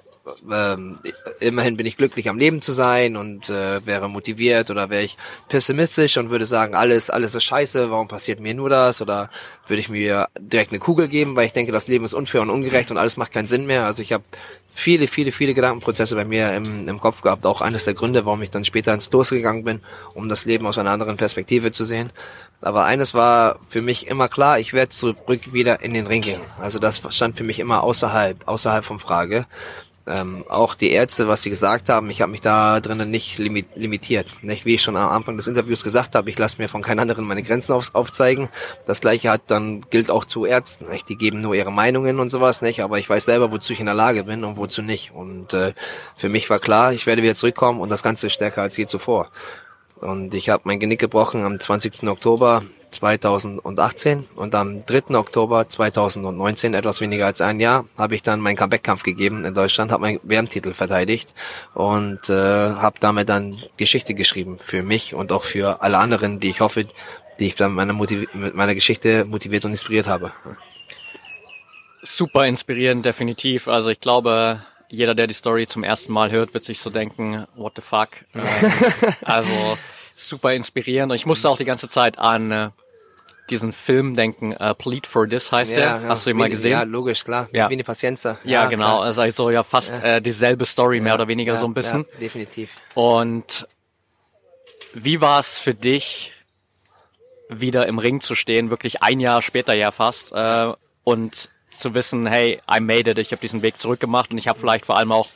[0.51, 0.99] ähm,
[1.39, 5.17] immerhin bin ich glücklich am Leben zu sein und äh, wäre motiviert oder wäre ich
[5.49, 9.01] pessimistisch und würde sagen, alles, alles ist scheiße, warum passiert mir nur das?
[9.01, 9.29] Oder
[9.67, 12.49] würde ich mir direkt eine Kugel geben, weil ich denke, das Leben ist unfair und
[12.49, 13.85] ungerecht und alles macht keinen Sinn mehr.
[13.85, 14.23] Also ich habe
[14.69, 17.45] viele, viele, viele Gedankenprozesse bei mir im, im Kopf gehabt.
[17.45, 19.81] Auch eines der Gründe, warum ich dann später ins Los gegangen bin,
[20.13, 22.11] um das Leben aus einer anderen Perspektive zu sehen.
[22.61, 26.41] Aber eines war für mich immer klar, ich werde zurück wieder in den Ring gehen.
[26.59, 29.45] Also das stand für mich immer außerhalb, außerhalb von Frage.
[30.11, 34.27] Ähm, auch die Ärzte, was sie gesagt haben, ich habe mich da drinnen nicht limitiert.
[34.41, 36.99] Nicht, wie ich schon am Anfang des Interviews gesagt habe, ich lasse mir von keinem
[36.99, 38.49] anderen meine Grenzen auf, aufzeigen.
[38.85, 40.89] Das gleiche hat dann gilt auch zu Ärzten.
[40.89, 41.07] Nicht?
[41.07, 43.85] Die geben nur ihre Meinungen und sowas, nicht, aber ich weiß selber, wozu ich in
[43.85, 45.13] der Lage bin und wozu nicht.
[45.13, 45.73] Und äh,
[46.17, 49.29] für mich war klar, ich werde wieder zurückkommen und das Ganze stärker als je zuvor.
[50.01, 52.03] Und ich habe mein Genick gebrochen am 20.
[52.09, 55.15] Oktober 2018 und am 3.
[55.15, 59.91] Oktober 2019, etwas weniger als ein Jahr, habe ich dann meinen Comeback-Kampf gegeben in Deutschland,
[59.91, 61.33] habe meinen WM-Titel verteidigt
[61.73, 66.49] und äh, habe damit dann Geschichte geschrieben für mich und auch für alle anderen, die
[66.49, 66.85] ich hoffe,
[67.39, 70.31] die ich dann meiner mit meiner Geschichte motiviert und inspiriert habe.
[72.03, 73.67] Super inspirierend, definitiv.
[73.67, 77.47] Also ich glaube, jeder, der die Story zum ersten Mal hört, wird sich so denken,
[77.55, 78.09] what the fuck.
[78.33, 78.47] Ähm,
[79.23, 79.77] also
[80.27, 81.11] super inspirierend.
[81.11, 82.69] Und ich musste auch die ganze Zeit an äh,
[83.49, 85.85] diesen Film denken, uh, Plead for This heißt ja, der.
[85.85, 86.01] Ja.
[86.09, 86.71] Hast du ihn mal gesehen?
[86.71, 87.49] Ja, logisch, klar.
[87.51, 87.69] Ja.
[87.69, 88.37] Wie eine Pacienza.
[88.43, 88.85] Ja, ja genau.
[88.85, 89.01] Klar.
[89.01, 90.17] Also, also ja fast ja.
[90.17, 92.05] Äh, dieselbe Story, mehr oder weniger so ein bisschen.
[92.19, 92.77] Definitiv.
[92.95, 93.67] Und
[94.93, 96.33] wie war es für dich,
[97.49, 100.31] wieder im Ring zu stehen, wirklich ein Jahr später ja fast?
[100.31, 104.47] Äh, und zu wissen, hey, I made it, ich habe diesen Weg zurückgemacht und ich
[104.47, 105.29] habe vielleicht vor allem auch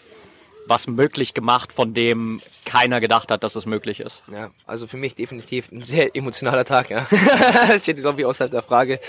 [0.67, 4.23] was möglich gemacht, von dem keiner gedacht hat, dass es möglich ist.
[4.31, 7.05] Ja, also für mich definitiv ein sehr emotionaler Tag, ja.
[7.67, 8.99] das steht, glaube ich, außerhalb der Frage.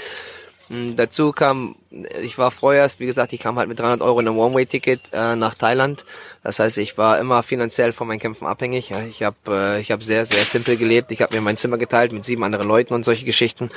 [0.69, 1.77] Hm, dazu kam,
[2.23, 5.37] ich war vorerst, wie gesagt, ich kam halt mit 300 Euro in einem One-Way-Ticket äh,
[5.37, 6.05] nach Thailand.
[6.43, 8.93] Das heißt, ich war immer finanziell von meinen Kämpfen abhängig.
[9.09, 11.13] Ich habe äh, ich hab sehr, sehr simpel gelebt.
[11.13, 13.71] Ich habe mir mein Zimmer geteilt mit sieben anderen Leuten und solche Geschichten.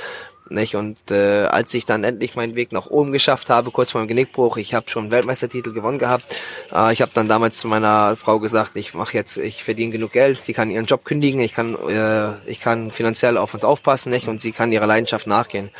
[0.50, 0.74] Nicht?
[0.74, 4.08] Und äh, als ich dann endlich meinen Weg nach oben geschafft habe, kurz vor dem
[4.08, 6.24] Genickbruch, ich habe schon Weltmeistertitel gewonnen gehabt.
[6.72, 10.10] Äh, ich habe dann damals zu meiner Frau gesagt, ich mache jetzt, ich verdiene genug
[10.10, 14.10] Geld, sie kann ihren Job kündigen, ich kann, äh, ich kann finanziell auf uns aufpassen,
[14.10, 14.26] nicht?
[14.26, 15.70] Und sie kann ihrer Leidenschaft nachgehen.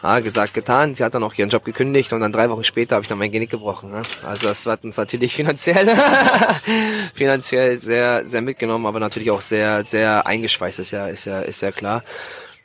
[0.00, 0.94] Ja, gesagt, getan.
[0.94, 3.18] Sie hat dann auch ihren Job gekündigt und dann drei Wochen später habe ich dann
[3.18, 3.90] mein Genick gebrochen.
[3.90, 4.02] Ne?
[4.24, 5.88] Also das hat uns natürlich finanziell
[7.14, 11.62] finanziell sehr sehr mitgenommen, aber natürlich auch sehr sehr eingeschweißt ist ja ist ja ist
[11.62, 12.02] ja klar.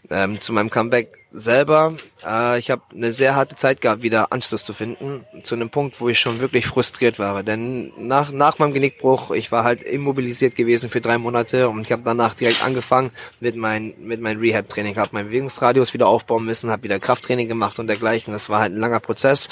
[0.09, 4.63] Ähm, zu meinem Comeback selber, äh, ich habe eine sehr harte Zeit gehabt, wieder Anschluss
[4.65, 7.41] zu finden, zu einem Punkt, wo ich schon wirklich frustriert war.
[7.41, 11.91] Denn nach, nach meinem Genickbruch, ich war halt immobilisiert gewesen für drei Monate und ich
[11.91, 16.69] habe danach direkt angefangen mit mein, mit meinem Rehab-Training, habe meinen Bewegungsradius wieder aufbauen müssen,
[16.69, 18.33] habe wieder Krafttraining gemacht und dergleichen.
[18.33, 19.49] Das war halt ein langer Prozess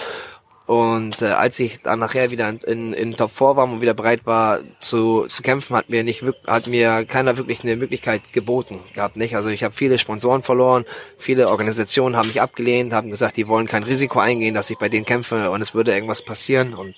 [0.72, 4.26] und äh, als ich dann nachher wieder in, in Top 4 war und wieder bereit
[4.26, 9.18] war zu, zu kämpfen, hat mir nicht hat mir keiner wirklich eine Möglichkeit geboten gehabt,
[9.18, 9.36] nicht?
[9.36, 10.86] Also ich habe viele Sponsoren verloren,
[11.18, 14.88] viele Organisationen haben mich abgelehnt, haben gesagt, die wollen kein Risiko eingehen, dass ich bei
[14.88, 16.96] denen kämpfe und es würde irgendwas passieren und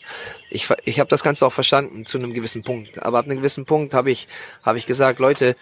[0.52, 3.66] ich ich habe das Ganze auch verstanden zu einem gewissen Punkt, aber ab einem gewissen
[3.66, 4.28] Punkt habe ich
[4.62, 5.56] habe ich gesagt, Leute,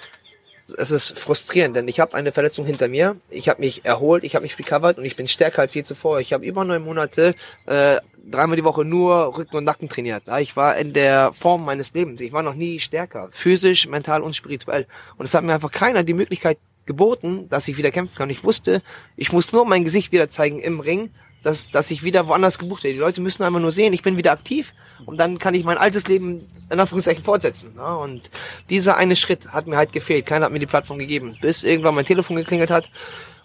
[0.78, 3.18] es ist frustrierend, denn ich habe eine Verletzung hinter mir.
[3.30, 6.20] Ich habe mich erholt, ich habe mich recovered und ich bin stärker als je zuvor.
[6.20, 10.24] Ich habe über neun Monate äh, dreimal die Woche nur Rücken und Nacken trainiert.
[10.40, 12.22] Ich war in der Form meines Lebens.
[12.22, 14.88] Ich war noch nie stärker, physisch, mental und spirituell.
[15.18, 18.30] Und es hat mir einfach keiner die Möglichkeit geboten, dass ich wieder kämpfen kann.
[18.30, 18.82] Ich wusste,
[19.16, 21.12] ich muss nur mein Gesicht wieder zeigen im Ring
[21.44, 22.96] dass, dass ich wieder woanders gebucht werde.
[22.96, 24.74] Die Leute müssen einfach nur sehen, ich bin wieder aktiv
[25.06, 27.74] und dann kann ich mein altes Leben in Anführungszeichen fortsetzen.
[27.78, 28.30] Ja, und
[28.70, 30.26] dieser eine Schritt hat mir halt gefehlt.
[30.26, 32.90] Keiner hat mir die Plattform gegeben, bis irgendwann mein Telefon geklingelt hat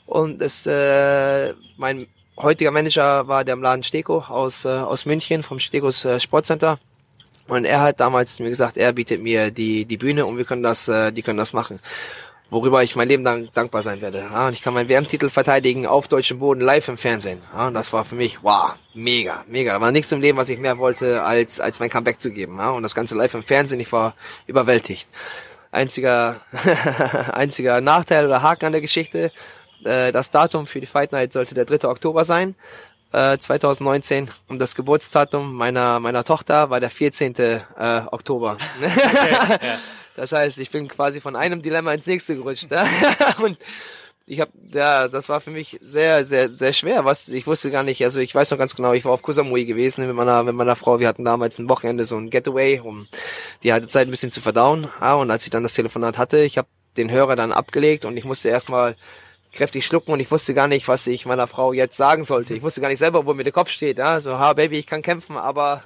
[0.07, 2.07] und es äh, mein
[2.37, 6.79] heutiger Manager war der im Laden Steko aus äh, aus München vom Stekos äh, Sportcenter.
[7.49, 10.63] Und er hat damals mir gesagt, er bietet mir die die Bühne und wir können
[10.63, 11.81] das, äh, die können das machen
[12.51, 14.19] worüber ich mein Leben lang dankbar sein werde.
[14.31, 17.41] Ja, und ich kann meinen WM-Titel verteidigen auf deutschem Boden live im Fernsehen.
[17.53, 19.73] Ja, und das war für mich, wow, mega, mega.
[19.73, 22.59] Da war nichts im Leben, was ich mehr wollte, als, als mein Comeback zu geben.
[22.59, 24.15] Ja, und das Ganze live im Fernsehen, ich war
[24.47, 25.09] überwältigt.
[25.73, 26.41] Einziger,
[27.33, 29.33] einziger Nachteil oder Haken an der Geschichte,
[29.85, 31.89] äh, das Datum für die Fight Night sollte der 3.
[31.89, 32.55] Oktober sein.
[33.13, 37.35] 2019 äh, und das Geburtsdatum meiner meiner Tochter war der 14.
[37.37, 37.61] Äh,
[38.11, 38.59] Oktober.
[38.81, 39.33] Okay,
[39.63, 39.79] ja.
[40.17, 42.71] Das heißt, ich bin quasi von einem Dilemma ins nächste gerutscht.
[42.71, 42.85] Ne?
[43.43, 43.59] und
[44.29, 47.05] ich habe, ja, das war für mich sehr, sehr, sehr schwer.
[47.05, 48.03] Was ich wusste gar nicht.
[48.03, 50.75] Also ich weiß noch ganz genau, ich war auf Kusamui gewesen mit meiner, mit meiner
[50.75, 50.99] Frau.
[50.99, 53.07] Wir hatten damals ein Wochenende so ein Getaway, um
[53.63, 54.89] die hatte Zeit ein bisschen zu verdauen.
[55.01, 58.17] Ja, und als ich dann das Telefonat hatte, ich habe den Hörer dann abgelegt und
[58.17, 58.97] ich musste erstmal
[59.57, 62.55] kräftig schlucken und ich wusste gar nicht, was ich meiner Frau jetzt sagen sollte.
[62.55, 63.99] Ich wusste gar nicht selber, wo mir der Kopf steht.
[63.99, 65.83] Ja, so, ha, Baby, ich kann kämpfen, aber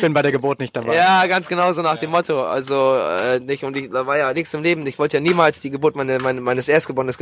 [0.00, 0.94] bin bei der Geburt nicht dabei.
[0.94, 2.00] Ja, ganz genau so nach ja.
[2.00, 2.44] dem Motto.
[2.44, 4.86] Also äh, nicht und ich, da war ja nichts im Leben.
[4.86, 7.14] Ich wollte ja niemals die Geburt meine, meine, meines Erstgeborenen,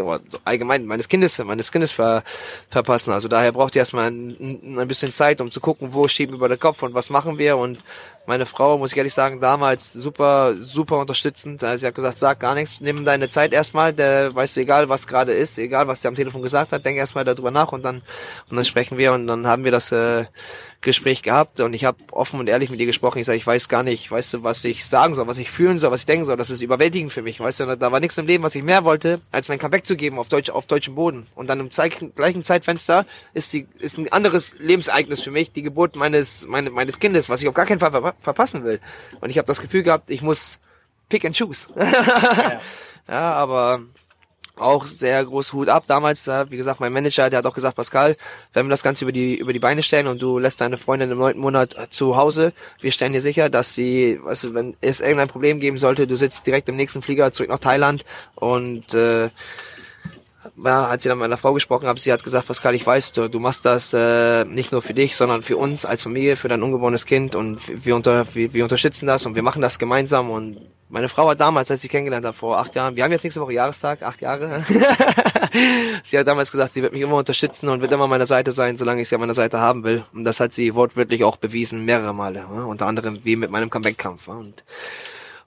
[0.44, 2.22] allgemein meines Kindes, meines Kindes ver,
[2.68, 3.12] verpassen.
[3.12, 6.36] Also daher braucht ihr erstmal ein, ein bisschen Zeit, um zu gucken, wo schieben wir
[6.36, 7.78] über den Kopf und was machen wir und
[8.26, 11.62] meine Frau, muss ich ehrlich sagen, damals super, super unterstützend.
[11.64, 14.88] Also sie hat gesagt, sag gar nichts, nimm deine Zeit erstmal, der weißt du, egal
[14.88, 17.84] was gerade ist, egal was der am Telefon gesagt hat, denk erstmal darüber nach und
[17.84, 18.02] dann
[18.48, 20.26] und dann sprechen wir und dann haben wir das äh,
[20.82, 23.20] Gespräch gehabt und ich habe offen und ehrlich mit ihr gesprochen.
[23.20, 25.78] Ich sage, ich weiß gar nicht, weißt du, was ich sagen soll, was ich fühlen
[25.78, 26.36] soll, was ich denken soll.
[26.36, 27.76] Das ist überwältigend für mich, weißt du.
[27.76, 30.28] Da war nichts im Leben, was ich mehr wollte, als mein Comeback zu geben auf
[30.28, 31.26] Deutsch, auf deutschem Boden.
[31.36, 31.70] Und dann im
[32.14, 36.98] gleichen Zeitfenster ist die ist ein anderes Lebensereignis für mich, die Geburt meines meine, meines
[36.98, 38.80] Kindes, was ich auf gar keinen Fall ver verpassen will.
[39.20, 40.58] Und ich habe das Gefühl gehabt, ich muss
[41.08, 41.68] pick and choose.
[41.76, 42.60] ja.
[43.08, 43.82] ja, aber
[44.56, 45.84] auch sehr groß Hut ab.
[45.86, 48.16] Damals, wie gesagt, mein Manager, der hat auch gesagt, Pascal,
[48.52, 51.10] wenn wir das Ganze über die über die Beine stellen und du lässt deine Freundin
[51.10, 55.00] im neunten Monat zu Hause, wir stellen dir sicher, dass sie, weißt du, wenn es
[55.00, 59.30] irgendein Problem geben sollte, du sitzt direkt im nächsten Flieger zurück nach Thailand und äh,
[60.56, 63.12] ja, als sie dann mit meiner Frau gesprochen habe, sie hat gesagt, Pascal, ich weiß,
[63.12, 66.48] du, du machst das äh, nicht nur für dich, sondern für uns als Familie, für
[66.48, 70.30] dein ungeborenes Kind und wir, unter, wir, wir unterstützen das und wir machen das gemeinsam
[70.30, 70.58] und
[70.92, 73.40] meine Frau hat damals, als ich kennengelernt habe, vor acht Jahren, wir haben jetzt nächste
[73.40, 74.62] Woche Jahrestag, acht Jahre.
[76.04, 78.52] sie hat damals gesagt, sie wird mich immer unterstützen und wird immer an meiner Seite
[78.52, 80.04] sein, solange ich sie an meiner Seite haben will.
[80.12, 82.40] Und das hat sie wortwörtlich auch bewiesen, mehrere Male.
[82.40, 82.64] Ja?
[82.64, 84.28] Unter anderem wie mit meinem Comeback-Kampf.
[84.28, 84.42] Ja?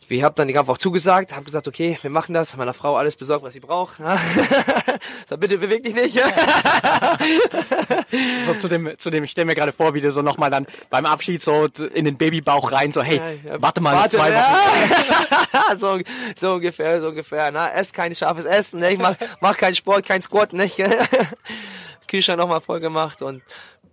[0.08, 2.96] Wir haben dann den Kampf auch zugesagt, haben gesagt, okay, wir machen das, meiner Frau
[2.96, 3.98] alles besorgt, was sie braucht.
[5.30, 6.20] so, bitte beweg dich nicht.
[8.46, 10.68] so zu dem, zu dem, ich stelle mir gerade vor, wie du so nochmal dann
[10.90, 14.32] beim Abschied so in den Babybauch rein, so, hey, ja, ja, warte mal, warte, zwei
[14.34, 15.80] Wochen.
[15.80, 16.00] so,
[16.36, 17.52] so ungefähr, so ungefähr.
[17.52, 18.92] Na, ess kein scharfes Essen, ne?
[18.92, 20.78] ich mach, mach keinen Sport, kein Squat, nicht?
[22.08, 23.42] Kühlschrank nochmal voll gemacht und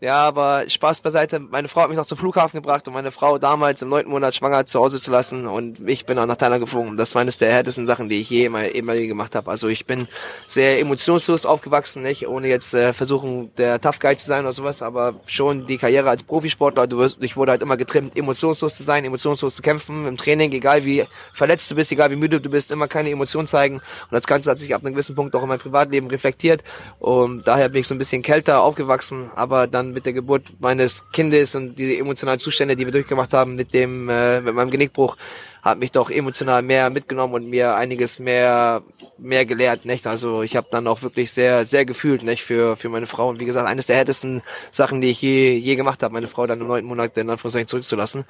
[0.03, 1.39] ja, aber Spaß beiseite.
[1.39, 4.35] Meine Frau hat mich noch zum Flughafen gebracht, um meine Frau damals im neunten Monat
[4.35, 5.47] schwanger zu Hause zu lassen.
[5.47, 6.97] Und ich bin auch nach Thailand geflogen.
[6.97, 9.49] Das war eines der härtesten Sachen, die ich je immer, immer gemacht habe.
[9.49, 10.09] Also ich bin
[10.49, 14.83] sehr emotionslos aufgewachsen, nicht ohne jetzt äh, versuchen, der Tough Guy zu sein oder sowas,
[14.83, 16.89] aber schon die Karriere als Profisportler.
[16.89, 20.51] Du wirst, ich wurde halt immer getrimmt, emotionslos zu sein, emotionslos zu kämpfen im Training,
[20.51, 23.77] egal wie verletzt du bist, egal wie müde du bist, immer keine Emotion zeigen.
[23.77, 26.65] Und das Ganze hat sich ab einem gewissen Punkt auch in meinem Privatleben reflektiert.
[26.99, 31.11] Und daher bin ich so ein bisschen kälter aufgewachsen, aber dann mit der Geburt meines
[31.13, 35.17] Kindes und die emotionalen Zustände, die wir durchgemacht haben mit dem, äh, mit meinem Genickbruch,
[35.63, 38.83] hat mich doch emotional mehr mitgenommen und mir einiges mehr,
[39.19, 40.07] mehr gelehrt, nicht?
[40.07, 42.43] Also ich habe dann auch wirklich sehr, sehr gefühlt, nicht?
[42.43, 45.77] Für, für meine Frau und wie gesagt, eines der härtesten Sachen, die ich je, je
[45.77, 48.25] gemacht habe, meine Frau dann im neunten Monat in Anführungszeichen zurückzulassen.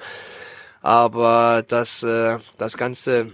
[0.81, 3.31] Aber das, äh, das Ganze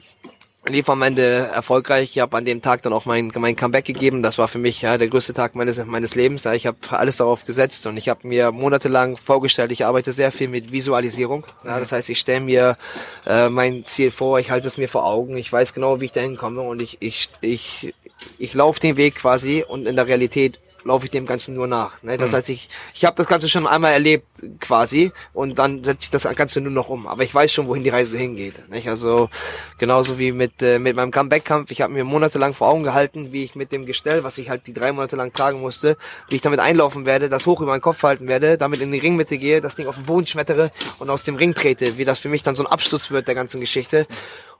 [0.69, 2.11] lief am Ende erfolgreich.
[2.15, 4.21] Ich habe an dem Tag dann auch mein, mein Comeback gegeben.
[4.21, 6.45] Das war für mich ja, der größte Tag meines, meines Lebens.
[6.45, 10.47] Ich habe alles darauf gesetzt und ich habe mir monatelang vorgestellt, ich arbeite sehr viel
[10.47, 11.45] mit Visualisierung.
[11.65, 12.77] Ja, das heißt, ich stelle mir
[13.25, 16.11] äh, mein Ziel vor, ich halte es mir vor Augen, ich weiß genau, wie ich
[16.11, 17.93] dahin komme und ich, ich, ich,
[18.37, 22.01] ich laufe den Weg quasi und in der Realität laufe ich dem Ganzen nur nach.
[22.03, 22.17] Ne?
[22.17, 22.35] Das mhm.
[22.37, 24.25] heißt, ich, ich habe das Ganze schon einmal erlebt
[24.59, 27.07] quasi und dann setze ich das Ganze nur noch um.
[27.07, 28.69] Aber ich weiß schon, wohin die Reise hingeht.
[28.69, 28.87] Nicht?
[28.87, 29.29] Also
[29.77, 31.71] genauso wie mit, äh, mit meinem Comeback-Kampf.
[31.71, 34.67] Ich habe mir monatelang vor Augen gehalten, wie ich mit dem Gestell, was ich halt
[34.67, 35.97] die drei Monate lang tragen musste,
[36.29, 38.99] wie ich damit einlaufen werde, das hoch über meinen Kopf halten werde, damit in die
[38.99, 42.19] Ringmitte gehe, das Ding auf den Boden schmettere und aus dem Ring trete, wie das
[42.19, 44.07] für mich dann so ein Abschluss wird der ganzen Geschichte.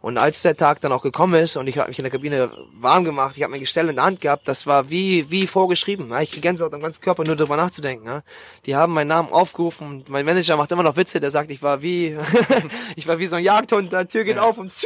[0.02, 2.50] Und als der Tag dann auch gekommen ist und ich habe mich in der Kabine
[2.80, 6.10] warm gemacht, ich habe mein Gestell in der Hand gehabt, das war wie wie vorgeschrieben.
[6.10, 6.22] Ja?
[6.22, 8.08] Ich kriege Gänsehaut am ganzen Körper, nur darüber nachzudenken.
[8.08, 8.24] Ja?
[8.66, 11.62] Die haben meinen Namen aufgerufen und mein Manager macht immer noch Witze, der sagt, ich
[11.62, 12.18] war wie
[12.96, 14.44] ich war wie so ein Jagdhund, der Tür geht ja.
[14.44, 14.72] auf und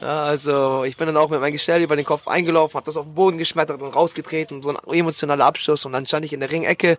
[0.00, 2.96] ja, also ich bin dann auch mit meinem Gestell über den Kopf eingelaufen, habe das
[2.96, 6.40] auf den Boden geschmettert und rausgetreten, so ein emotionaler Abschluss und dann stand ich in
[6.40, 6.96] der Ringecke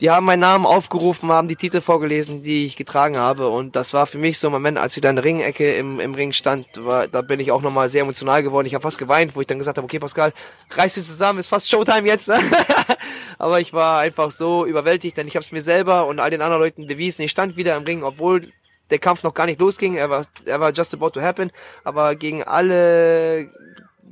[0.00, 3.48] die haben meinen Namen aufgerufen, haben die Titel vorgelesen, die ich getragen habe.
[3.48, 5.98] Und das war für mich so ein Moment, als ich da in der Ringecke im,
[5.98, 8.66] im Ring stand, war, da bin ich auch nochmal sehr emotional geworden.
[8.66, 10.32] Ich habe fast geweint, wo ich dann gesagt habe, okay Pascal,
[10.70, 12.30] reiß dich zusammen, ist fast Showtime jetzt.
[13.38, 16.42] Aber ich war einfach so überwältigt, denn ich habe es mir selber und all den
[16.42, 17.22] anderen Leuten bewiesen.
[17.22, 18.52] Ich stand wieder im Ring, obwohl
[18.90, 19.96] der Kampf noch gar nicht losging.
[19.96, 21.50] Er war, er war just about to happen.
[21.84, 23.50] Aber gegen alle,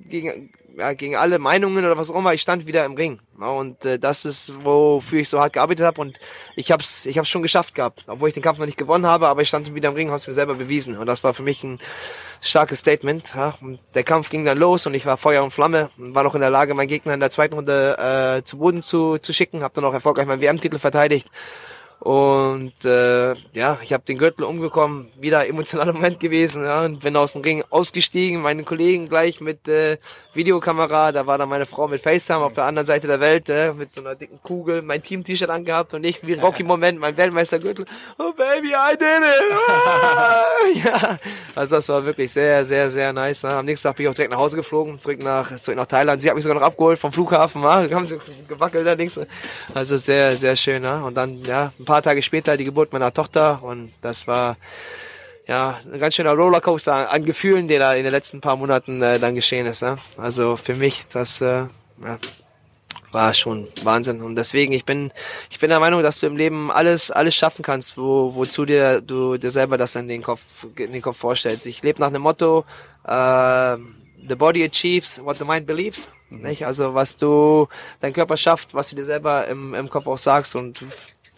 [0.08, 3.18] gegen, ja, gegen alle Meinungen oder was auch immer, ich stand wieder im Ring.
[3.40, 6.18] Ja, und äh, das ist, wofür ich so hart gearbeitet habe und
[6.54, 9.06] ich habe es ich hab's schon geschafft gehabt, obwohl ich den Kampf noch nicht gewonnen
[9.06, 11.32] habe, aber ich stand wieder im Ring, habe es mir selber bewiesen und das war
[11.32, 11.78] für mich ein
[12.40, 13.34] starkes Statement.
[13.34, 13.54] Ja.
[13.60, 16.34] Und der Kampf ging dann los und ich war Feuer und Flamme und war noch
[16.34, 19.62] in der Lage, meinen Gegner in der zweiten Runde äh, zu Boden zu, zu schicken,
[19.62, 21.28] habe dann auch erfolgreich meinen WM-Titel verteidigt
[22.00, 27.16] und äh, ja, ich habe den Gürtel umgekommen, wieder emotionaler Moment gewesen, ja, und bin
[27.16, 29.98] aus dem Ring ausgestiegen, meine Kollegen gleich mit äh,
[30.34, 33.72] Videokamera, da war dann meine Frau mit FaceTime auf der anderen Seite der Welt, äh,
[33.72, 37.86] mit so einer dicken Kugel, mein Team-T-Shirt angehabt und ich wie ein Rocky-Moment, mein Weltmeistergürtel,
[38.18, 39.56] oh baby, I did it!
[39.68, 40.44] Ah!
[40.74, 41.18] ja,
[41.54, 43.42] also das war wirklich sehr, sehr, sehr nice.
[43.42, 43.50] Ne?
[43.50, 46.20] Am nächsten Tag bin ich auch direkt nach Hause geflogen, zurück nach, zurück nach Thailand.
[46.22, 47.88] Sie hat mich sogar noch abgeholt vom Flughafen, ja?
[47.90, 49.18] haben sie gewackelt links.
[49.74, 50.82] Also sehr, sehr schön.
[50.82, 51.02] Ne?
[51.02, 54.58] Und dann, ja, paar Tage später die Geburt meiner Tochter und das war
[55.46, 59.18] ja ein ganz schöner Rollercoaster an Gefühlen, der da in den letzten paar Monaten äh,
[59.18, 59.82] dann geschehen ist.
[59.82, 59.96] Ne?
[60.16, 61.66] Also für mich, das äh,
[62.02, 62.18] ja,
[63.12, 64.22] war schon Wahnsinn.
[64.22, 65.12] Und deswegen, ich bin,
[65.50, 69.00] ich bin der Meinung, dass du im Leben alles, alles schaffen kannst, wo, wozu dir
[69.00, 71.66] du dir selber das in den Kopf, in den Kopf vorstellst.
[71.66, 72.64] Ich lebe nach dem Motto,
[73.04, 73.76] äh,
[74.28, 76.10] the body achieves what the mind believes.
[76.30, 76.42] Mhm.
[76.42, 76.66] Nicht?
[76.66, 77.68] Also was du,
[78.00, 80.84] dein Körper schafft, was du dir selber im, im Kopf auch sagst und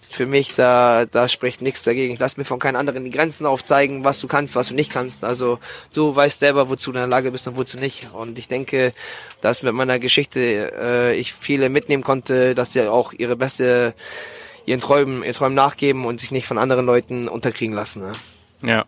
[0.08, 2.14] für mich, da, da spricht nichts dagegen.
[2.14, 4.92] Ich lass mir von keinen anderen die Grenzen aufzeigen, was du kannst, was du nicht
[4.92, 5.24] kannst.
[5.24, 5.58] Also
[5.92, 8.08] du weißt selber, wozu du in der Lage bist und wozu nicht.
[8.12, 8.92] Und ich denke,
[9.40, 13.94] dass mit meiner Geschichte äh, ich viele mitnehmen konnte, dass sie auch ihre beste,
[14.66, 18.02] ihren Träumen, ihren Träumen nachgeben und sich nicht von anderen Leuten unterkriegen lassen.
[18.02, 18.12] Ne?
[18.62, 18.84] Ja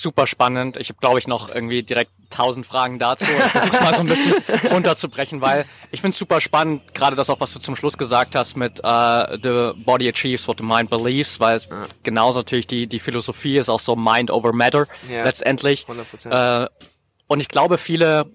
[0.00, 0.76] super spannend.
[0.76, 3.24] Ich habe, glaube ich, noch irgendwie direkt tausend Fragen dazu.
[3.24, 4.34] Ich versuche mal so ein bisschen
[4.70, 8.34] runterzubrechen, weil ich finde es super spannend, gerade das auch, was du zum Schluss gesagt
[8.34, 11.84] hast mit uh, The Body Achieves What the Mind Believes, weil es ja.
[12.02, 15.86] genauso natürlich die, die Philosophie ist auch so Mind over Matter ja, letztendlich.
[15.86, 16.64] 100%.
[16.64, 16.68] Äh,
[17.26, 18.26] und ich glaube, viele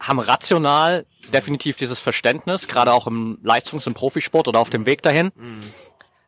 [0.00, 5.02] haben rational definitiv dieses Verständnis, gerade auch im Leistungs- und Profisport oder auf dem Weg
[5.02, 5.32] dahin.
[5.34, 5.62] Mhm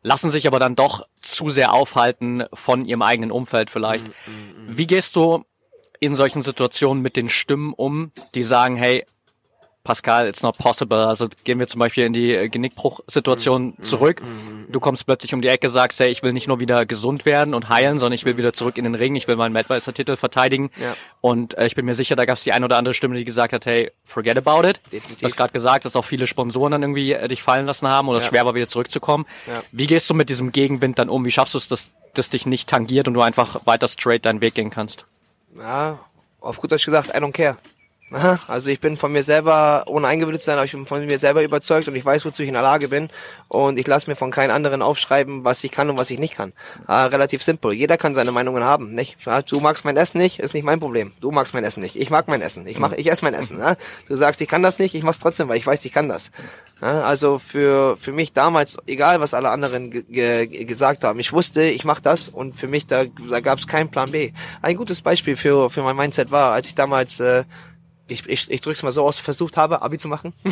[0.03, 4.07] lassen sich aber dann doch zu sehr aufhalten von ihrem eigenen Umfeld vielleicht.
[4.07, 4.77] Mm, mm, mm.
[4.77, 5.45] Wie gehst du
[5.99, 9.05] in solchen Situationen mit den Stimmen um, die sagen, hey,
[9.83, 11.07] Pascal, it's not possible.
[11.07, 14.21] Also gehen wir zum Beispiel in die Genickbruch-Situation zurück.
[14.71, 17.53] Du kommst plötzlich um die Ecke, sagst, hey, ich will nicht nur wieder gesund werden
[17.53, 20.71] und heilen, sondern ich will wieder zurück in den Ring, ich will meinen Weltmeistertitel verteidigen.
[20.79, 20.95] Ja.
[21.19, 23.25] Und äh, ich bin mir sicher, da gab es die eine oder andere Stimme, die
[23.25, 24.79] gesagt hat, hey, forget about it.
[24.91, 25.19] Definitiv.
[25.19, 28.07] Du hast gerade gesagt, dass auch viele Sponsoren dann irgendwie äh, dich fallen lassen haben
[28.07, 28.23] oder ja.
[28.23, 29.25] es schwer war, wieder zurückzukommen.
[29.47, 29.63] Ja.
[29.71, 31.25] Wie gehst du mit diesem Gegenwind dann um?
[31.25, 34.41] Wie schaffst du es, dass das dich nicht tangiert und du einfach weiter straight deinen
[34.41, 35.05] Weg gehen kannst?
[35.57, 35.99] Ja,
[36.39, 37.57] auf gut Deutsch gesagt, I don't care.
[38.13, 41.05] Aha, also ich bin von mir selber, ohne eingebildet zu sein, aber ich bin von
[41.05, 43.09] mir selber überzeugt und ich weiß, wozu ich in der Lage bin.
[43.47, 46.35] Und ich lasse mir von keinem anderen aufschreiben, was ich kann und was ich nicht
[46.35, 46.51] kann.
[46.87, 47.71] Ah, relativ simpel.
[47.71, 48.93] Jeder kann seine Meinungen haben.
[48.93, 49.17] Nicht?
[49.49, 51.13] Du magst mein Essen nicht, ist nicht mein Problem.
[51.21, 51.95] Du magst mein Essen nicht.
[51.95, 52.67] Ich mag mein Essen.
[52.67, 53.59] Ich mach, ich esse mein Essen.
[53.59, 53.77] Ja?
[54.09, 56.31] Du sagst, ich kann das nicht, ich mach's trotzdem, weil ich weiß, ich kann das.
[56.81, 57.03] Ja?
[57.03, 62.01] Also für für mich damals, egal was alle anderen gesagt haben, ich wusste, ich mach
[62.01, 64.33] das und für mich da, da gab es keinen Plan B.
[64.61, 67.45] Ein gutes Beispiel für für mein Mindset war, als ich damals äh,
[68.11, 70.33] ich, ich, ich drück's mal so aus, versucht habe, Abi zu machen.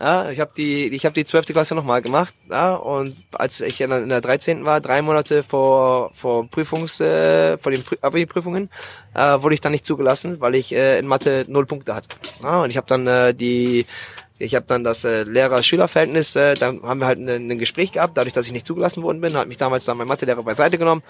[0.00, 2.34] ja, ich habe die, ich habe die zwölfte Klasse nochmal gemacht.
[2.50, 4.64] Ja, und als ich in der, in der 13.
[4.64, 8.70] war, drei Monate vor vor Prüfungs, äh, vor den Abi-Prüfungen,
[9.14, 12.08] äh, wurde ich dann nicht zugelassen, weil ich äh, in Mathe null Punkte hatte.
[12.42, 13.86] Ja, und ich habe dann äh, die
[14.38, 18.18] ich habe dann das äh, Lehrer-Schüler-Verhältnis, äh, dann haben wir halt ein, ein Gespräch gehabt,
[18.18, 21.04] dadurch, dass ich nicht zugelassen worden bin, hat mich damals dann mein Mathelehrer beiseite genommen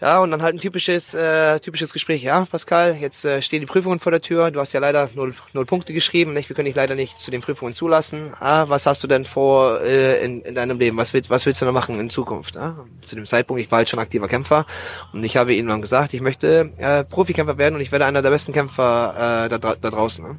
[0.00, 2.22] ja, und dann halt ein typisches, äh, typisches Gespräch.
[2.22, 4.50] Ja, Pascal, jetzt äh, stehen die Prüfungen vor der Tür.
[4.50, 6.32] Du hast ja leider null, null Punkte geschrieben.
[6.32, 6.48] Nicht?
[6.48, 8.32] Wir können dich leider nicht zu den Prüfungen zulassen.
[8.40, 10.96] Ah, was hast du denn vor äh, in, in deinem Leben?
[10.96, 12.56] Was, willst, was willst du noch machen in Zukunft?
[12.56, 14.66] Ah, zu dem Zeitpunkt, ich war halt schon aktiver Kämpfer
[15.12, 18.20] und ich habe ihm dann gesagt, ich möchte äh, Profikämpfer werden und ich werde einer
[18.20, 20.26] der besten Kämpfer äh, da, da draußen.
[20.26, 20.38] Ne?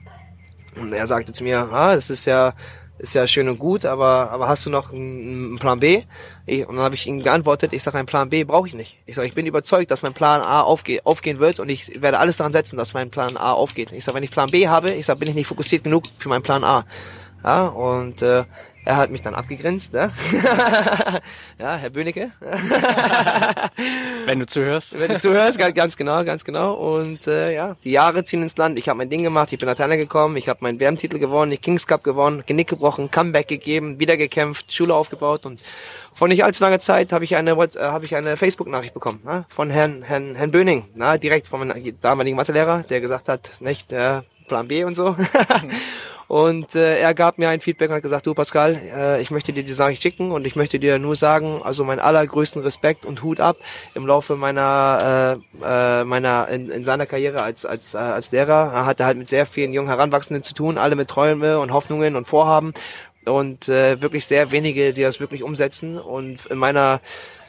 [0.76, 2.54] Und er sagte zu mir, ah, das ist ja
[2.98, 6.04] ist ja schön und gut, aber aber hast du noch einen, einen Plan B?
[6.46, 9.00] Ich, und dann habe ich ihm geantwortet, ich sage, einen Plan B brauche ich nicht.
[9.06, 12.20] Ich sage, ich bin überzeugt, dass mein Plan A aufge aufgehen wird und ich werde
[12.20, 13.92] alles daran setzen, dass mein Plan A aufgeht.
[13.92, 16.30] Ich sage, wenn ich Plan B habe, ich sage, bin ich nicht fokussiert genug für
[16.30, 16.86] meinen Plan A.
[17.44, 18.46] Ja, und äh,
[18.86, 20.12] er hat mich dann abgegrinst, ne?
[21.60, 22.32] ja, Herr Böhnecke.
[24.26, 24.98] Wenn du zuhörst.
[24.98, 26.74] Wenn du zuhörst, ganz genau, ganz genau.
[26.74, 28.78] Und äh, ja, die Jahre ziehen ins Land.
[28.78, 31.52] Ich habe mein Ding gemacht, ich bin nach Thailand gekommen, ich habe meinen WM-Titel gewonnen,
[31.52, 35.62] die Kings Cup gewonnen, Genick gebrochen, Comeback gegeben, wieder gekämpft, Schule aufgebaut und
[36.14, 39.46] vor nicht allzu langer Zeit habe ich eine äh, habe ich eine Facebook-Nachricht bekommen ne?
[39.50, 43.92] von Herrn Herrn Herrn Böning, na, direkt von meinem damaligen Mathelehrer, der gesagt hat, nicht
[43.92, 45.16] äh, Plan B und so.
[46.28, 49.54] Und äh, er gab mir ein Feedback und hat gesagt, du Pascal, äh, ich möchte
[49.54, 53.22] dir die Sache schicken und ich möchte dir nur sagen, also meinen allergrößten Respekt und
[53.22, 53.58] Hut ab
[53.94, 58.72] im Laufe meiner äh, äh, meiner in, in seiner Karriere als als äh, als Lehrer.
[58.74, 62.16] Er hatte halt mit sehr vielen jungen Heranwachsenden zu tun, alle mit Träume und Hoffnungen
[62.16, 62.74] und Vorhaben
[63.26, 66.00] und äh, wirklich sehr wenige, die das wirklich umsetzen.
[66.00, 67.02] Und in meiner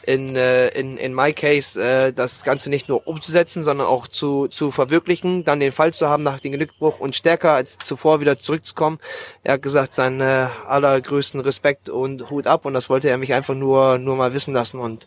[0.06, 4.46] in, äh, in, in my case äh, das Ganze nicht nur umzusetzen, sondern auch zu,
[4.46, 8.38] zu verwirklichen, dann den Fall zu haben nach dem Glückbruch und stärker als zuvor wieder
[8.38, 8.98] zurückzukommen.
[9.42, 13.34] Er hat gesagt, seinen äh, allergrößten Respekt und Hut ab und das wollte er mich
[13.34, 15.06] einfach nur, nur mal wissen lassen und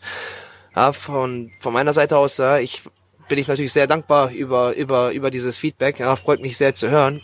[0.76, 2.82] ja, von, von meiner Seite aus, ja, ich
[3.28, 5.98] bin ich natürlich sehr dankbar über, über, über dieses Feedback.
[5.98, 7.22] Ja, freut mich sehr zu hören.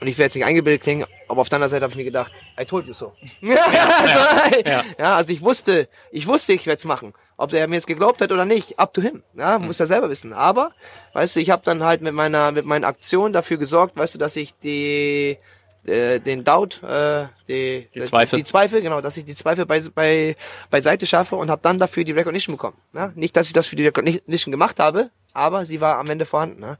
[0.00, 2.04] Und ich werde jetzt nicht eingebildet klingen, aber auf der anderen Seite habe ich mir
[2.04, 3.12] gedacht, I told you so.
[3.40, 4.84] ja, also, ja.
[4.98, 7.12] ja, also ich wusste, ich wusste, ich werde es machen.
[7.36, 9.22] Ob der mir jetzt geglaubt hat oder nicht, up to him.
[9.34, 10.32] Ja, muss er selber wissen.
[10.32, 10.70] Aber,
[11.14, 14.18] weißt du, ich habe dann halt mit meiner, mit meinen Aktionen dafür gesorgt, weißt du,
[14.18, 15.36] dass ich die,
[15.84, 18.36] äh, den Doubt, äh, die, die Zweifel.
[18.36, 20.36] die Zweifel, genau, dass ich die Zweifel bei, bei
[20.70, 22.76] beiseite schaffe und habe dann dafür die Recognition bekommen.
[22.92, 23.12] Ja?
[23.16, 26.60] Nicht, dass ich das für die Recognition gemacht habe, aber sie war am Ende vorhanden.
[26.60, 26.78] Ne?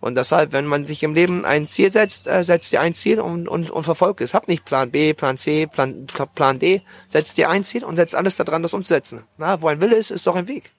[0.00, 3.20] Und deshalb, wenn man sich im Leben ein Ziel setzt, äh, setzt dir ein Ziel
[3.20, 4.32] und, und, und verfolgt es.
[4.32, 6.82] Hab nicht Plan B, Plan C, Plan, Plan D.
[7.08, 9.24] Setzt dir ein Ziel und setzt alles daran, das umzusetzen.
[9.38, 10.72] Na, wo ein Wille ist, ist doch ein Weg.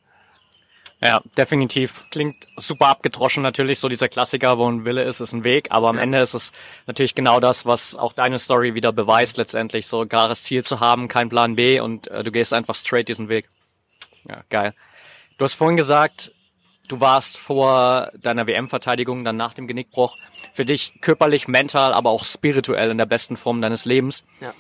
[1.02, 2.06] Ja, definitiv.
[2.12, 5.68] Klingt super abgedroschen natürlich, so dieser Klassiker, wo ein Wille ist, ist ein Weg.
[5.70, 5.98] Aber am.
[5.98, 6.52] Ende ist es
[6.88, 9.88] natürlich genau das, was auch deine Story wieder beweist letztendlich.
[9.88, 13.08] So ein klares Ziel zu haben, kein Plan B und äh, du gehst einfach straight
[13.08, 13.48] diesen Weg.
[14.28, 14.74] Ja, geil.
[15.38, 16.34] Du hast vorhin gesagt,
[16.90, 20.18] Du warst vor deiner WM-Verteidigung, dann nach dem Genickbruch,
[20.52, 24.26] für dich körperlich, mental, aber auch spirituell in der besten Form deines Lebens.
[24.42, 24.54] Ja.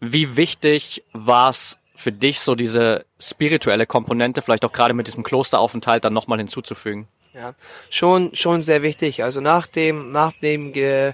[0.00, 5.22] Wie wichtig war es für dich, so diese spirituelle Komponente, vielleicht auch gerade mit diesem
[5.22, 7.06] Klosteraufenthalt dann nochmal hinzuzufügen?
[7.34, 7.54] Ja,
[7.90, 9.22] schon, schon sehr wichtig.
[9.22, 11.12] Also nach dem, nach dem Ge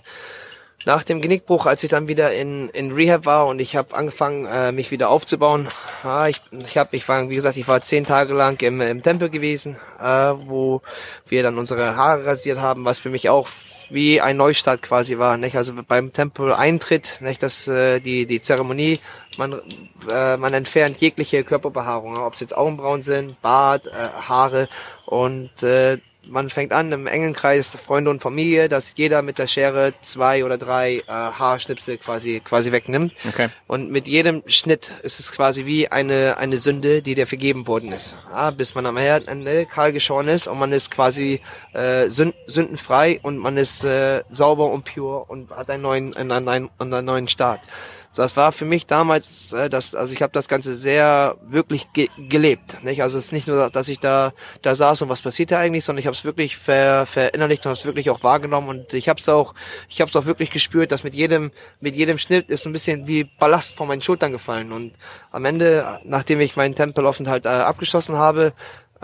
[0.84, 4.46] nach dem Genickbruch, als ich dann wieder in, in Rehab war und ich habe angefangen,
[4.46, 5.68] äh, mich wieder aufzubauen,
[6.04, 9.02] ja, ich, ich habe, ich war, wie gesagt, ich war zehn Tage lang im, im
[9.02, 10.82] Tempel gewesen, äh, wo
[11.26, 13.48] wir dann unsere Haare rasiert haben, was für mich auch
[13.90, 15.56] wie ein Neustart quasi war, nicht?
[15.56, 17.42] Also beim Tempel Eintritt, nicht?
[17.42, 18.98] Das äh, die die Zeremonie,
[19.38, 19.60] man
[20.10, 24.68] äh, man entfernt jegliche Körperbehaarung, ob es jetzt Augenbrauen sind, Bart, äh, Haare
[25.06, 25.98] und äh,
[26.28, 30.44] man fängt an im engen Kreis Freunde und Familie, dass jeder mit der Schere zwei
[30.44, 33.14] oder drei äh, Haarschnipsel quasi quasi wegnimmt.
[33.28, 33.48] Okay.
[33.66, 37.92] Und mit jedem Schnitt ist es quasi wie eine eine Sünde, die dir vergeben worden
[37.92, 38.16] ist.
[38.30, 41.40] Ja, bis man am Ende kahl geschoren ist und man ist quasi
[41.72, 46.48] äh, sünd, sündenfrei und man ist äh, sauber und pure und hat einen neuen einen,
[46.48, 47.60] einen, einen neuen Start
[48.18, 52.08] das war für mich damals, äh, das, also ich habe das Ganze sehr wirklich ge
[52.28, 52.82] gelebt.
[52.84, 53.02] Nicht?
[53.02, 55.84] Also es ist nicht nur, dass ich da da saß und was passiert da eigentlich,
[55.84, 59.08] sondern ich habe es wirklich ver, verinnerlicht und habe es wirklich auch wahrgenommen und ich
[59.08, 59.54] habe es auch,
[59.88, 61.50] ich habe es auch wirklich gespürt, dass mit jedem
[61.80, 64.92] mit jedem Schnitt ist ein bisschen wie Ballast von meinen Schultern gefallen und
[65.30, 68.52] am Ende, nachdem ich meinen Tempelaufenthalt äh, abgeschlossen habe,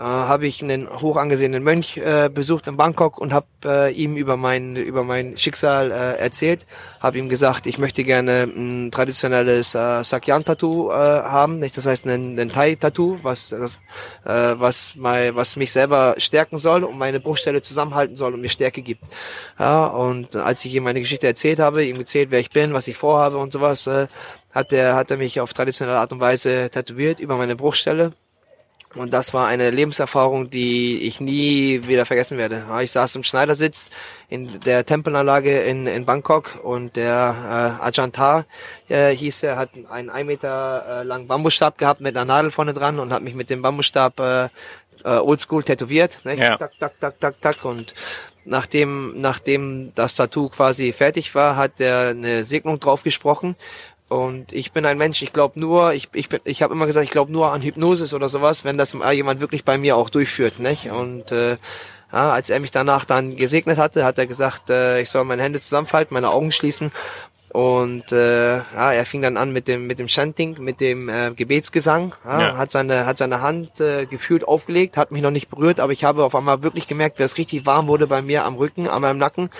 [0.03, 4.37] habe ich einen hoch angesehenen Mönch äh, besucht in Bangkok und habe äh, ihm über
[4.37, 6.65] mein über mein Schicksal äh, erzählt,
[6.99, 11.77] habe ihm gesagt, ich möchte gerne ein traditionelles äh, Sakyan-Tattoo äh, haben, nicht?
[11.77, 13.77] das heißt ein, ein Thai-Tattoo, was das,
[14.25, 18.49] äh, was mein, was mich selber stärken soll und meine Bruchstelle zusammenhalten soll und mir
[18.49, 19.03] Stärke gibt.
[19.57, 22.87] Ja, und als ich ihm meine Geschichte erzählt habe, ihm erzählt, wer ich bin, was
[22.87, 24.07] ich vorhabe und sowas, äh,
[24.53, 28.13] hat er hat er mich auf traditionelle Art und Weise tätowiert über meine Bruchstelle
[28.95, 32.65] und das war eine Lebenserfahrung, die ich nie wieder vergessen werde.
[32.81, 33.89] Ich saß im Schneidersitz
[34.29, 38.45] in der Tempelanlage in, in Bangkok und der äh, Ajantar
[38.89, 42.73] äh, hieß er, hat einen ein Meter äh, langen Bambusstab gehabt mit einer Nadel vorne
[42.73, 44.49] dran und hat mich mit dem Bambusstab äh,
[45.03, 46.19] äh, oldschool tätowiert.
[46.23, 46.35] Ne?
[46.35, 46.57] Ja.
[46.57, 47.65] Tak, tak, tak, tak, tak.
[47.65, 47.93] Und
[48.45, 53.55] nachdem, nachdem das Tattoo quasi fertig war, hat er eine Segnung drauf gesprochen
[54.13, 57.03] und ich bin ein Mensch, ich glaube nur, ich, ich, bin, ich habe immer gesagt,
[57.03, 60.59] ich glaube nur an Hypnosis oder sowas, wenn das jemand wirklich bei mir auch durchführt.
[60.59, 60.91] Nicht?
[60.91, 61.57] Und äh,
[62.11, 65.41] ja, als er mich danach dann gesegnet hatte, hat er gesagt, äh, ich soll meine
[65.41, 66.91] Hände zusammenfalten, meine Augen schließen.
[67.53, 71.31] Und äh, ja, er fing dann an mit dem mit dem Chanting, mit dem äh,
[71.35, 72.57] Gebetsgesang, ja, ja.
[72.57, 76.03] hat seine hat seine Hand äh, gefühlt aufgelegt, hat mich noch nicht berührt, aber ich
[76.03, 79.03] habe auf einmal wirklich gemerkt, wie es richtig warm wurde bei mir am Rücken, an
[79.03, 79.51] meinem Nacken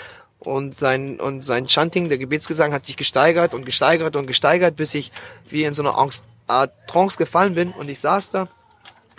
[0.46, 4.94] und sein und sein Chanting, der Gebetsgesang hat sich gesteigert und gesteigert und gesteigert, bis
[4.96, 5.12] ich
[5.50, 8.48] wie in so einer Angst, Art Trance gefallen bin und ich saß da.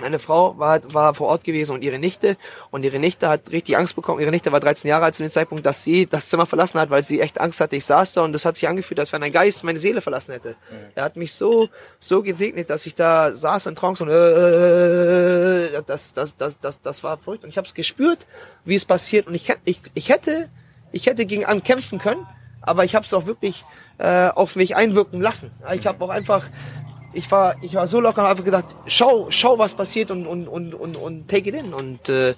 [0.01, 2.37] Meine Frau war, war vor Ort gewesen und ihre Nichte
[2.73, 4.21] und ihre Nichte hat richtig Angst bekommen.
[4.21, 6.91] Ihre Nichte war 13 Jahre alt zu dem Zeitpunkt, dass sie das Zimmer verlassen hat,
[6.91, 7.77] weil sie echt Angst hatte.
[7.77, 10.33] Ich saß da und das hat sich angefühlt, als wenn ein Geist meine Seele verlassen
[10.33, 10.51] hätte.
[10.71, 10.77] Mhm.
[10.97, 11.69] Er hat mich so
[12.01, 17.05] so gesegnet, dass ich da saß in Trance und äh, das das das das das
[17.05, 18.27] war verrückt und ich habe es gespürt,
[18.65, 20.51] wie es passiert und ich ich ich hätte
[20.95, 22.27] ich hätte gegen An kämpfen können,
[22.63, 23.65] aber ich habe es auch wirklich
[23.99, 25.51] äh, auf mich einwirken lassen.
[25.75, 26.47] Ich habe auch einfach,
[27.13, 30.49] ich war, ich war so locker und habe gedacht, schau, schau, was passiert und und
[30.49, 31.75] und und, und take it in.
[31.75, 32.35] Und äh,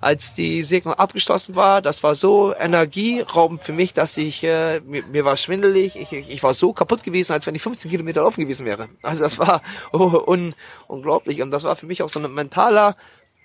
[0.00, 5.04] als die Segnung abgeschlossen war, das war so energieraubend für mich, dass ich äh, mir,
[5.04, 8.22] mir war schwindelig, ich, ich, ich war so kaputt gewesen, als wenn ich 15 Kilometer
[8.22, 8.88] laufen gewesen wäre.
[9.02, 10.54] Also das war oh, un,
[10.86, 12.96] unglaublich und das war für mich auch so ein mentaler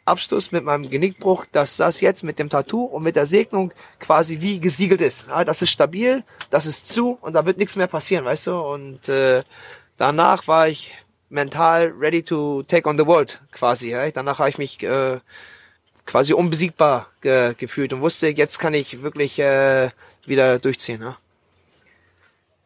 [0.06, 4.42] Abschluss mit meinem Genickbruch, dass das jetzt mit dem Tattoo und mit der Segnung quasi
[4.42, 5.28] wie gesiegelt ist.
[5.28, 8.60] Ja, das ist stabil, das ist zu und da wird nichts mehr passieren, weißt du?
[8.60, 9.44] Und äh,
[9.98, 10.92] danach war ich
[11.30, 13.92] mental ready to take on the world quasi.
[13.92, 14.10] Ja?
[14.12, 15.20] Danach habe ich mich äh,
[16.06, 19.90] quasi unbesiegbar ge gefühlt und wusste, jetzt kann ich wirklich äh,
[20.26, 21.02] wieder durchziehen.
[21.02, 21.18] Ja,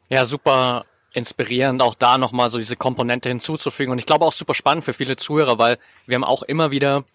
[0.09, 3.91] ja super inspirierend, auch da nochmal so diese Komponente hinzuzufügen.
[3.91, 7.05] Und ich glaube auch super spannend für viele Zuhörer, weil wir haben auch immer wieder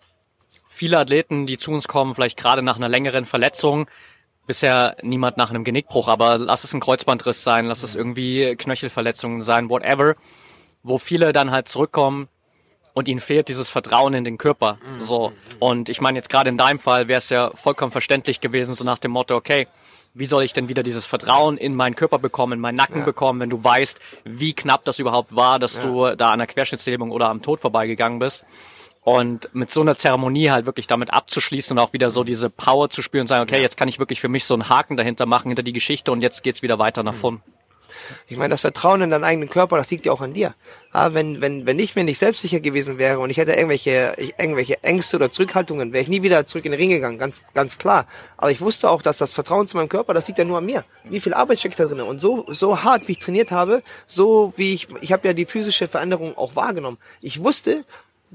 [0.83, 3.87] viele Athleten, die zu uns kommen, vielleicht gerade nach einer längeren Verletzung,
[4.49, 9.43] bisher niemand nach einem Genickbruch, aber lass es ein Kreuzbandriss sein, lass es irgendwie Knöchelverletzungen
[9.43, 10.17] sein, whatever,
[10.83, 12.27] wo viele dann halt zurückkommen
[12.95, 14.79] und ihnen fehlt dieses Vertrauen in den Körper.
[14.99, 15.33] So.
[15.61, 18.83] Und ich meine, jetzt gerade in deinem Fall wäre es ja vollkommen verständlich gewesen, so
[18.83, 19.69] nach dem Motto, okay,
[20.15, 23.05] wie soll ich denn wieder dieses Vertrauen in meinen Körper bekommen, in meinen Nacken ja.
[23.05, 25.83] bekommen, wenn du weißt, wie knapp das überhaupt war, dass ja.
[25.83, 28.45] du da an der Querschnittslähmung oder am Tod vorbeigegangen bist.
[29.05, 32.89] Und mit so einer Zeremonie halt wirklich damit abzuschließen und auch wieder so diese Power
[32.89, 35.27] zu spüren und sagen, okay, jetzt kann ich wirklich für mich so einen Haken dahinter
[35.27, 37.43] machen, hinter die Geschichte und jetzt geht's wieder weiter nach vorn.
[38.29, 40.55] Ich meine, das Vertrauen in deinen eigenen Körper, das liegt ja auch an dir.
[40.95, 44.83] Ja, wenn, wenn, wenn ich mir nicht selbstsicher gewesen wäre und ich hätte irgendwelche, irgendwelche
[44.83, 48.07] Ängste oder Zurückhaltungen, wäre ich nie wieder zurück in den Ring gegangen, ganz, ganz klar.
[48.37, 50.67] Aber ich wusste auch, dass das Vertrauen zu meinem Körper, das liegt ja nur an
[50.67, 50.85] mir.
[51.05, 52.01] Wie viel Arbeit steckt da drin?
[52.01, 55.47] Und so, so hart, wie ich trainiert habe, so wie ich, ich habe ja die
[55.47, 56.99] physische Veränderung auch wahrgenommen.
[57.21, 57.85] Ich wusste,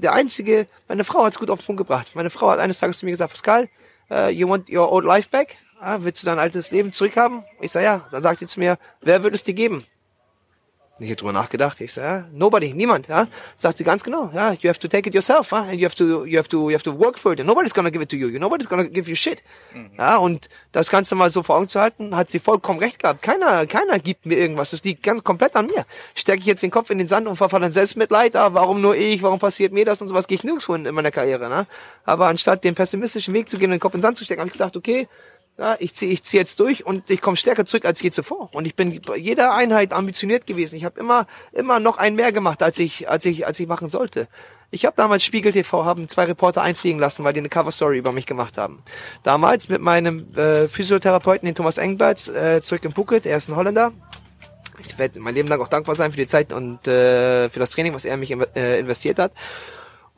[0.00, 2.12] der einzige, meine Frau hat es gut auf den Punkt gebracht.
[2.14, 3.68] Meine Frau hat eines Tages zu mir gesagt, Pascal,
[4.10, 5.58] uh, you want your old life back?
[5.80, 7.44] ah, willst du dein altes Leben zurückhaben?
[7.60, 8.06] Ich sage, ja.
[8.10, 9.84] Dann sagt sie zu mir, wer würde es dir geben?
[11.00, 11.80] Ich habe drüber nachgedacht.
[11.80, 13.06] Ich sage, ja, nobody, niemand.
[13.06, 14.30] Ja, sagt sie ganz genau.
[14.34, 15.52] Ja, you have to take it yourself.
[15.52, 15.58] Ja?
[15.58, 17.40] And you have to, you have to, you have to work for it.
[17.40, 18.36] And nobody's gonna give it to you.
[18.38, 19.42] Nobody's gonna give you shit.
[19.74, 19.90] Mhm.
[19.96, 23.22] Ja, und das Ganze mal so vor Augen zu halten, hat sie vollkommen recht gehabt.
[23.22, 24.70] Keiner, keiner gibt mir irgendwas.
[24.70, 25.86] Das liegt ganz komplett an mir.
[26.14, 28.34] Stecke ich jetzt den Kopf in den Sand und verfahre dann Selbstmitleid.
[28.34, 29.22] Ah, warum nur ich?
[29.22, 30.26] Warum passiert mir das und sowas?
[30.26, 31.48] Gehe ich nirgendwo in, in meiner Karriere.
[31.48, 31.66] Ne?
[32.04, 34.40] Aber anstatt den pessimistischen Weg zu gehen und den Kopf in den Sand zu stecken,
[34.40, 35.06] habe ich gesagt, okay,
[35.58, 38.48] ja, ich ziehe ich zieh jetzt durch und ich komme stärker zurück als je zuvor.
[38.52, 40.76] Und ich bin bei jeder Einheit ambitioniert gewesen.
[40.76, 43.88] Ich habe immer immer noch ein mehr gemacht, als ich als ich als ich machen
[43.88, 44.28] sollte.
[44.70, 47.98] Ich habe damals Spiegel TV haben zwei Reporter einfliegen lassen, weil die eine Cover Story
[47.98, 48.84] über mich gemacht haben.
[49.24, 53.26] Damals mit meinem äh, Physiotherapeuten, den Thomas Engbert, äh, zurück in Phuket.
[53.26, 53.92] Er ist ein Holländer.
[54.84, 57.70] Ich werde mein Leben lang auch dankbar sein für die Zeit und äh, für das
[57.70, 59.32] Training, was er mich äh, investiert hat.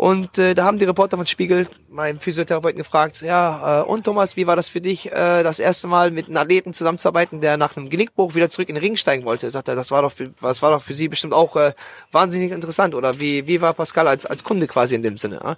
[0.00, 4.34] Und äh, da haben die Reporter von Spiegel meinen Physiotherapeuten gefragt, ja, äh, und Thomas,
[4.34, 7.76] wie war das für dich, äh, das erste Mal mit einem Athleten zusammenzuarbeiten, der nach
[7.76, 9.50] einem Genickbruch wieder zurück in den Ring steigen wollte?
[9.50, 11.74] Sagt er, das war doch für, das war doch für Sie bestimmt auch äh,
[12.12, 12.94] wahnsinnig interessant.
[12.94, 15.38] Oder wie, wie war Pascal als, als Kunde quasi in dem Sinne?
[15.44, 15.56] Ja?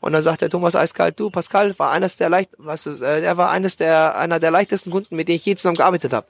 [0.00, 3.20] Und dann sagt der Thomas eiskalt, du, Pascal war eines der leicht, was ist, äh,
[3.20, 6.26] er war eines der, einer der leichtesten Kunden, mit denen ich je zusammen gearbeitet habe.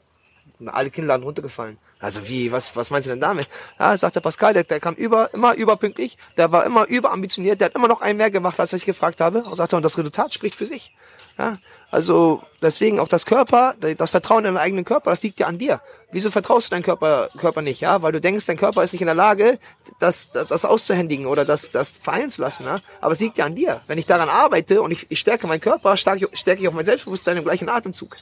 [0.63, 1.79] Und alle Kinnladen runtergefallen.
[1.99, 3.49] Also wie, was, was meinst du denn damit?
[3.79, 7.67] Ja, sagt der Pascal, der, der kam über, immer überpünktlich, der war immer überambitioniert, der
[7.67, 9.43] hat immer noch ein mehr gemacht, als ich gefragt habe.
[9.43, 10.95] Und sagt er, und das Resultat spricht für sich.
[11.39, 11.59] Ja,
[11.91, 15.59] also deswegen auch das Körper, das Vertrauen in den eigenen Körper, das liegt ja an
[15.59, 15.81] dir.
[16.11, 17.81] Wieso vertraust du deinem Körper, Körper nicht?
[17.81, 19.59] Ja, weil du denkst, dein Körper ist nicht in der Lage,
[19.99, 22.67] das, das, das auszuhändigen oder das, das verheilen zu lassen.
[22.67, 22.81] Ja?
[23.01, 23.81] Aber es liegt ja an dir.
[23.87, 27.39] Wenn ich daran arbeite und ich, ich stärke meinen Körper, stärke ich auch mein Selbstbewusstsein
[27.39, 28.17] im gleichen Atemzug.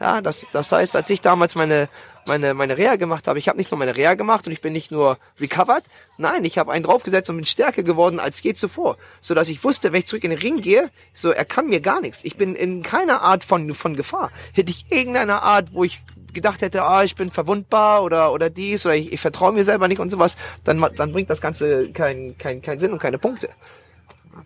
[0.00, 1.88] Ja, das, das heißt, als ich damals meine,
[2.26, 4.72] meine, meine Reha gemacht habe, ich habe nicht nur meine Reha gemacht und ich bin
[4.72, 5.84] nicht nur recovered,
[6.18, 9.62] nein, ich habe einen draufgesetzt und bin stärker geworden als je zuvor, so dass ich
[9.62, 12.24] wusste, wenn ich zurück in den Ring gehe, so er kann mir gar nichts.
[12.24, 14.30] Ich bin in keiner Art von von Gefahr.
[14.52, 18.84] Hätte ich irgendeine Art, wo ich gedacht hätte, ah, ich bin verwundbar oder oder dies
[18.84, 22.36] oder ich, ich vertraue mir selber nicht und sowas, dann dann bringt das Ganze keinen
[22.36, 23.50] kein, kein Sinn und keine Punkte.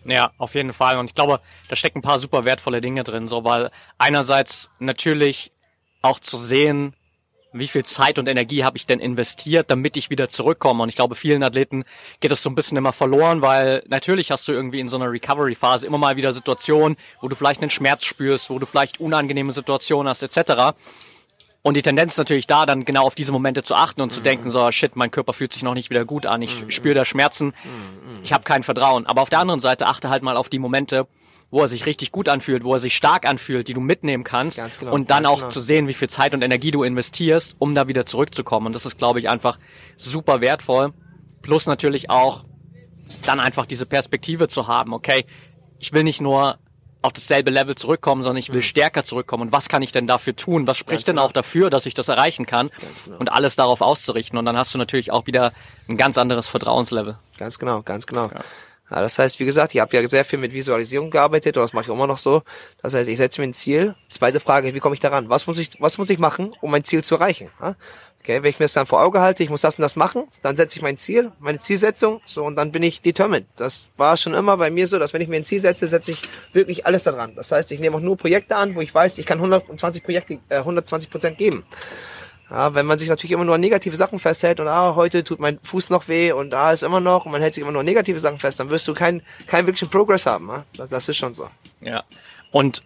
[0.05, 0.97] Ja, auf jeden Fall.
[0.97, 5.51] Und ich glaube, da stecken ein paar super wertvolle Dinge drin, so weil einerseits natürlich
[6.01, 6.93] auch zu sehen,
[7.51, 10.83] wie viel Zeit und Energie habe ich denn investiert, damit ich wieder zurückkomme.
[10.83, 11.83] Und ich glaube, vielen Athleten
[12.19, 15.11] geht das so ein bisschen immer verloren, weil natürlich hast du irgendwie in so einer
[15.11, 19.51] Recovery-Phase immer mal wieder Situationen, wo du vielleicht einen Schmerz spürst, wo du vielleicht unangenehme
[19.51, 20.75] Situationen hast, etc.
[21.61, 24.21] Und die Tendenz ist natürlich da, dann genau auf diese Momente zu achten und zu
[24.21, 24.23] mhm.
[24.23, 26.71] denken, so, shit, mein Körper fühlt sich noch nicht wieder gut an, ich mhm.
[26.71, 28.23] spüre da Schmerzen, mhm.
[28.23, 29.05] ich habe kein Vertrauen.
[29.05, 31.07] Aber auf der anderen Seite achte halt mal auf die Momente,
[31.51, 34.61] wo er sich richtig gut anfühlt, wo er sich stark anfühlt, die du mitnehmen kannst
[34.79, 35.49] genau, und dann auch genau.
[35.49, 38.67] zu sehen, wie viel Zeit und Energie du investierst, um da wieder zurückzukommen.
[38.67, 39.57] Und das ist, glaube ich, einfach
[39.97, 40.93] super wertvoll.
[41.41, 42.43] Plus natürlich auch
[43.25, 45.25] dann einfach diese Perspektive zu haben, okay,
[45.79, 46.59] ich will nicht nur
[47.01, 48.63] auf dasselbe Level zurückkommen, sondern ich will mhm.
[48.63, 49.43] stärker zurückkommen.
[49.43, 50.67] Und was kann ich denn dafür tun?
[50.67, 51.27] Was spricht Ganz denn genau.
[51.27, 52.69] auch dafür, dass ich das erreichen kann?
[53.05, 53.17] Genau.
[53.17, 54.37] Und alles darauf auszurichten.
[54.37, 55.53] Und dann hast du natürlich auch wieder
[55.87, 57.17] ein ganz anderes Vertrauenslevel.
[57.37, 58.29] Ganz genau, ganz genau.
[58.33, 58.41] Ja.
[58.91, 61.73] Ja, das heißt, wie gesagt, ich habe ja sehr viel mit Visualisierung gearbeitet und das
[61.73, 62.41] mache ich immer noch so.
[62.81, 63.93] Das heißt, ich setze mir ein Ziel.
[64.09, 65.29] Zweite Frage, wie komme ich daran?
[65.29, 67.49] Was muss ich, was muss ich machen, um mein Ziel zu erreichen?
[67.61, 67.75] Ja?
[68.29, 70.27] Okay, wenn ich mir das dann vor Auge halte, ich muss das und das machen,
[70.43, 73.47] dann setze ich mein Ziel, meine Zielsetzung, so und dann bin ich determined.
[73.55, 76.11] Das war schon immer bei mir so, dass wenn ich mir ein Ziel setze, setze
[76.11, 76.21] ich
[76.53, 77.33] wirklich alles daran.
[77.35, 80.37] Das heißt, ich nehme auch nur Projekte an, wo ich weiß, ich kann 120 Projekte,
[80.49, 81.65] äh, 120 Prozent geben.
[82.51, 85.39] Ja, wenn man sich natürlich immer nur an negative Sachen festhält und ah, heute tut
[85.39, 87.79] mein Fuß noch weh und ah, ist immer noch und man hält sich immer nur
[87.79, 90.49] an negative Sachen fest, dann wirst du keinen keinen wirklichen Progress haben.
[90.49, 90.87] Ja?
[90.87, 91.49] Das, ist schon so.
[91.81, 92.03] Ja.
[92.51, 92.83] Und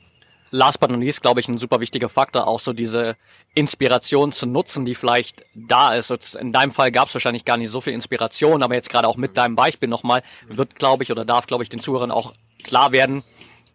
[0.54, 3.18] last but not least, glaube ich, ein super wichtiger Faktor, auch so diese
[3.56, 6.36] Inspiration zu nutzen, die vielleicht da ist.
[6.36, 9.18] In deinem Fall gab es wahrscheinlich gar nicht so viel Inspiration, aber jetzt gerade auch
[9.18, 12.34] mit deinem Beispiel nochmal, wird, glaube ich, oder darf, glaube ich, den Zuhörern auch
[12.64, 13.24] klar werden,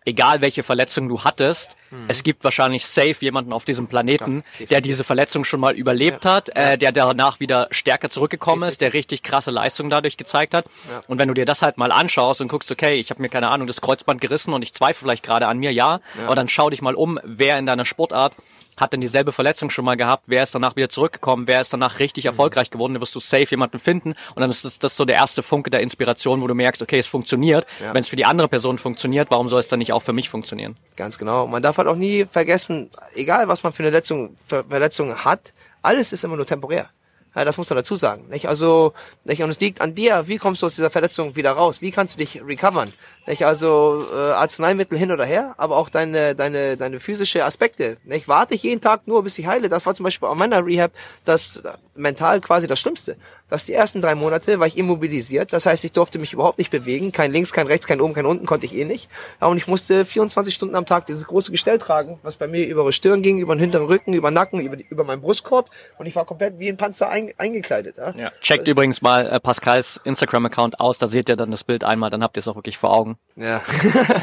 [0.08, 2.06] egal welche Verletzung du hattest, mhm.
[2.08, 6.24] es gibt wahrscheinlich safe jemanden auf diesem Planeten, ja, der diese Verletzung schon mal überlebt
[6.24, 6.34] ja.
[6.34, 8.72] hat, äh, der danach wieder stärker zurückgekommen definitiv.
[8.72, 10.64] ist, der richtig krasse Leistungen dadurch gezeigt hat.
[10.90, 11.02] Ja.
[11.06, 13.50] Und wenn du dir das halt mal anschaust und guckst, okay, ich habe mir keine
[13.50, 16.70] Ahnung das Kreuzband gerissen und ich zweifle vielleicht gerade an mir, ja, aber dann schau
[16.70, 18.34] dich mal um, wer in deiner Sportart
[18.80, 21.98] hat denn dieselbe Verletzung schon mal gehabt, wer ist danach wieder zurückgekommen, wer ist danach
[21.98, 22.28] richtig mhm.
[22.28, 25.16] erfolgreich geworden, da wirst du safe jemanden finden und dann ist das, das so der
[25.16, 27.66] erste Funke der Inspiration, wo du merkst, okay, es funktioniert.
[27.80, 27.94] Ja.
[27.94, 30.28] Wenn es für die andere Person funktioniert, warum soll es dann nicht auch für mich
[30.28, 30.76] funktionieren?
[30.96, 31.46] Ganz genau.
[31.46, 35.52] Man darf halt auch nie vergessen, egal was man für eine Verletzung, Verletzung hat,
[35.82, 36.90] alles ist immer nur temporär.
[37.38, 38.26] Ja, das muss man dazu sagen.
[38.30, 38.48] Nicht?
[38.48, 39.44] Also, nicht?
[39.44, 41.80] und es liegt an dir, wie kommst du aus dieser Verletzung wieder raus?
[41.80, 42.92] Wie kannst du dich recovern?
[43.28, 43.46] Nicht?
[43.46, 47.96] Also äh, Arzneimittel hin oder her, aber auch deine, deine, deine physische Aspekte.
[48.02, 48.26] Nicht?
[48.26, 49.68] Warte ich jeden Tag nur, bis ich heile.
[49.68, 50.90] Das war zum Beispiel bei meiner Rehab
[51.24, 51.62] das
[51.94, 53.16] mental quasi das Schlimmste.
[53.48, 55.52] Dass die ersten drei Monate war ich immobilisiert.
[55.52, 57.12] Das heißt, ich durfte mich überhaupt nicht bewegen.
[57.12, 59.08] Kein links, kein rechts, kein oben, kein unten konnte ich eh nicht.
[59.40, 62.66] Ja, und ich musste 24 Stunden am Tag dieses große Gestell tragen, was bei mir
[62.66, 65.70] über die Stirn ging, über den hinteren Rücken, über den Nacken, über, über meinen Brustkorb.
[65.98, 67.96] Und ich war komplett wie ein Panzer ein, eingekleidet.
[67.98, 68.10] Ja.
[68.16, 68.30] Ja.
[68.40, 70.98] Checkt also, übrigens mal äh, Pascals Instagram-Account aus.
[70.98, 72.10] Da seht ihr dann das Bild einmal.
[72.10, 73.16] Dann habt ihr es auch wirklich vor Augen.
[73.36, 73.62] Ja,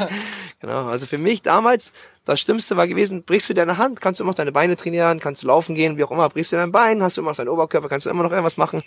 [0.60, 0.86] genau.
[0.86, 1.92] Also für mich damals,
[2.24, 5.20] das Schlimmste war gewesen, brichst du deine Hand, kannst du immer noch deine Beine trainieren,
[5.20, 7.36] kannst du laufen gehen, wie auch immer, brichst du dein Bein, hast du immer noch
[7.36, 8.82] deinen Oberkörper, kannst du immer noch irgendwas machen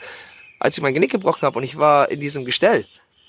[0.59, 2.85] als ich mein Genick gebrochen habe und ich war in diesem Gestell,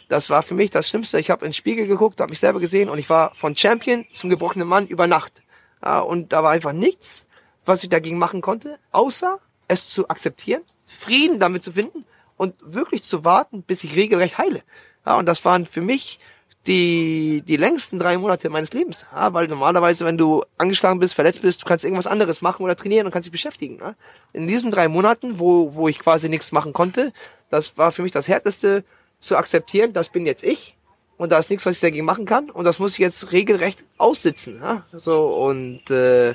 [0.08, 1.20] das war für mich das Schlimmste.
[1.20, 4.28] Ich habe ins Spiegel geguckt, habe mich selber gesehen und ich war von Champion zum
[4.28, 5.42] gebrochenen Mann über Nacht.
[5.82, 7.26] Ja, und da war einfach nichts,
[7.64, 12.04] was ich dagegen machen konnte, außer es zu akzeptieren, Frieden damit zu finden
[12.36, 14.62] und wirklich zu warten, bis ich regelrecht heile.
[15.06, 16.18] Ja, und das waren für mich
[16.66, 19.06] die, die längsten drei Monate meines Lebens.
[19.14, 22.76] Ja, weil normalerweise, wenn du angeschlagen bist, verletzt bist, du kannst irgendwas anderes machen oder
[22.76, 23.78] trainieren und kannst dich beschäftigen.
[23.80, 23.94] Ja.
[24.32, 27.12] In diesen drei Monaten, wo, wo ich quasi nichts machen konnte,
[27.48, 28.84] das war für mich das Härteste
[29.20, 30.76] zu akzeptieren, das bin jetzt ich
[31.16, 33.84] und da ist nichts, was ich dagegen machen kann und das muss ich jetzt regelrecht
[33.98, 34.60] aussitzen.
[34.62, 34.84] Ja.
[34.92, 36.34] So und äh,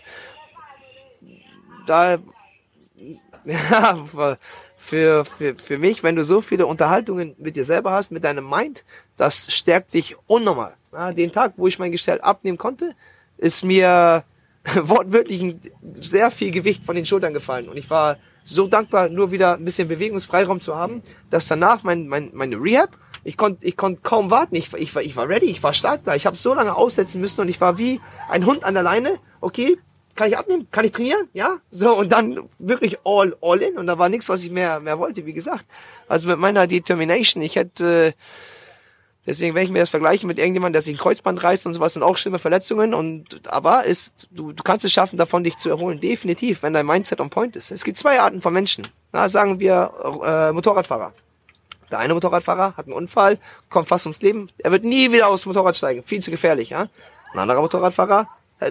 [1.86, 2.18] da
[3.46, 4.06] ja,
[4.76, 8.50] für, für, für mich, wenn du so viele Unterhaltungen mit dir selber hast, mit deinem
[8.50, 8.84] Mind,
[9.18, 10.74] das stärkt dich unnormal.
[10.92, 12.96] Ja, den Tag, wo ich mein Gestell abnehmen konnte,
[13.38, 14.24] ist mir
[14.76, 15.56] wortwörtlich
[16.00, 17.70] sehr viel Gewicht von den Schultern gefallen.
[17.70, 22.08] Und ich war so dankbar, nur wieder ein bisschen Bewegungsfreiraum zu haben, dass danach mein,
[22.08, 24.56] mein, meine Rehab, ich konnte ich konnte kaum warten.
[24.56, 26.16] Ich, ich, war, ich war ready, ich war startklar.
[26.16, 28.00] Ich habe so lange aussetzen müssen und ich war wie
[28.30, 29.18] ein Hund an der Leine.
[29.42, 29.78] Okay,
[30.16, 30.68] kann ich abnehmen?
[30.72, 31.28] Kann ich trainieren?
[31.34, 31.58] Ja?
[31.72, 33.78] So, und dann wirklich all, all in.
[33.78, 35.66] Und da war nichts, was ich mehr, mehr wollte, wie gesagt.
[36.08, 38.14] Also mit meiner Determination, ich hätte,
[39.26, 41.94] deswegen, wenn ich mir das vergleiche mit irgendjemandem, der sich ein Kreuzband reißt und sowas,
[41.94, 42.94] sind auch schlimme Verletzungen.
[42.94, 46.00] Und, aber ist, du, du kannst es schaffen, davon dich zu erholen.
[46.00, 47.72] Definitiv, wenn dein Mindset on point ist.
[47.72, 48.88] Es gibt zwei Arten von Menschen.
[49.12, 49.92] Na, sagen wir,
[50.24, 51.14] äh, Motorradfahrer.
[51.92, 53.38] Der eine Motorradfahrer hat einen Unfall,
[53.70, 54.50] kommt fast ums Leben.
[54.58, 56.04] Er wird nie wieder aufs Motorrad steigen.
[56.04, 56.88] Viel zu gefährlich, ja?
[57.34, 58.28] Ein anderer Motorradfahrer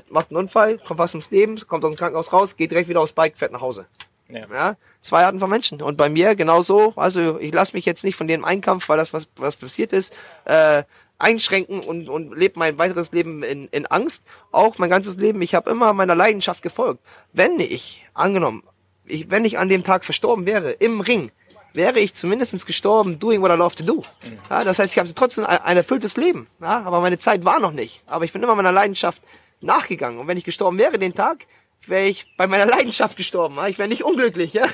[0.09, 3.01] macht einen Unfall, kommt fast ums Leben, kommt aus dem Krankenhaus raus, geht direkt wieder
[3.01, 3.87] aufs Bike, fährt nach Hause.
[4.29, 4.47] Ja.
[4.53, 4.77] ja.
[5.01, 5.83] zwei Arten von Menschen.
[5.83, 9.13] Und bei mir genauso, also ich lasse mich jetzt nicht von dem Einkampf, weil das
[9.13, 10.15] was, was passiert ist,
[10.45, 10.85] äh,
[11.19, 14.25] einschränken und, und lebe mein weiteres Leben in, in Angst.
[14.51, 17.01] Auch mein ganzes Leben, ich habe immer meiner Leidenschaft gefolgt.
[17.33, 18.63] Wenn ich, angenommen,
[19.07, 21.31] ich, wenn ich an dem Tag verstorben wäre, im Ring,
[21.73, 24.03] wäre ich zumindest gestorben, doing what I love to do.
[24.49, 26.47] Ja, das heißt, ich habe trotzdem ein, ein erfülltes Leben.
[26.61, 28.03] Ja, aber meine Zeit war noch nicht.
[28.07, 29.23] Aber ich bin immer meiner Leidenschaft
[29.61, 30.19] nachgegangen.
[30.19, 31.47] Und wenn ich gestorben wäre den Tag,
[31.89, 33.59] wäre ich bei meiner Leidenschaft gestorben.
[33.69, 34.53] Ich wäre nicht unglücklich.
[34.53, 34.65] Ja?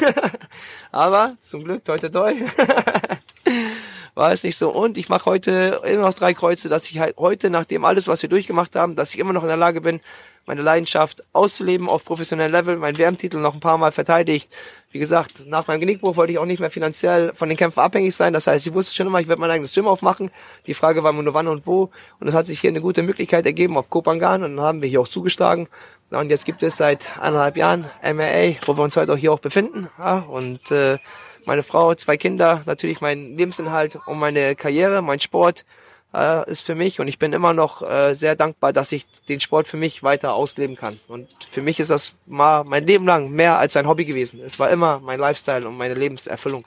[0.93, 2.35] Aber zum Glück, toi toi toi,
[4.15, 4.71] war es nicht so.
[4.71, 8.23] Und ich mache heute immer noch drei Kreuze, dass ich halt heute, nachdem alles, was
[8.23, 10.01] wir durchgemacht haben, dass ich immer noch in der Lage bin,
[10.47, 14.51] meine Leidenschaft auszuleben auf professionellem Level, meinen WM-Titel noch ein paar Mal verteidigt.
[14.91, 18.17] Wie gesagt, nach meinem Genickbruch wollte ich auch nicht mehr finanziell von den Kämpfen abhängig
[18.17, 18.33] sein.
[18.33, 20.31] Das heißt, ich wusste schon immer, ich werde mein eigenes Gym aufmachen.
[20.67, 21.91] Die Frage war nur wann und wo.
[22.19, 24.89] Und es hat sich hier eine gute Möglichkeit ergeben auf Kopangan und dann haben wir
[24.89, 25.69] hier auch zugeschlagen.
[26.11, 29.39] Und jetzt gibt es seit eineinhalb Jahren MRA, wo wir uns heute auch hier auch
[29.39, 29.89] befinden.
[29.99, 30.99] Ja, und äh,
[31.47, 35.65] meine Frau, zwei Kinder, natürlich mein Lebensinhalt und meine Karriere, mein Sport
[36.13, 39.41] äh, ist für mich und ich bin immer noch äh, sehr dankbar, dass ich den
[39.41, 40.99] Sport für mich weiter ausleben kann.
[41.09, 44.41] Und für mich ist das mal mein Leben lang mehr als ein Hobby gewesen.
[44.41, 46.67] Es war immer mein Lifestyle und meine Lebenserfüllung.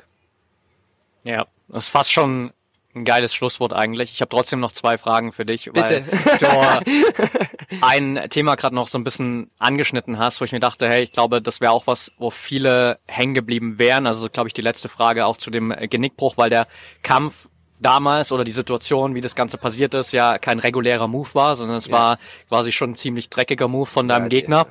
[1.24, 2.52] Ja, das ist fast schon
[2.96, 4.14] ein geiles Schlusswort eigentlich.
[4.14, 6.38] Ich habe trotzdem noch zwei Fragen für dich, weil Bitte.
[6.40, 11.04] du ein Thema gerade noch so ein bisschen angeschnitten hast, wo ich mir dachte, hey,
[11.04, 14.06] ich glaube, das wäre auch was, wo viele hängen geblieben wären.
[14.06, 16.68] Also glaube ich die letzte Frage auch zu dem Genickbruch, weil der
[17.02, 17.48] Kampf
[17.80, 21.78] damals oder die Situation, wie das Ganze passiert ist, ja kein regulärer Move war, sondern
[21.78, 21.94] es ja.
[21.94, 22.18] war
[22.48, 24.68] quasi schon ein ziemlich dreckiger Move von deinem ja, Gegner.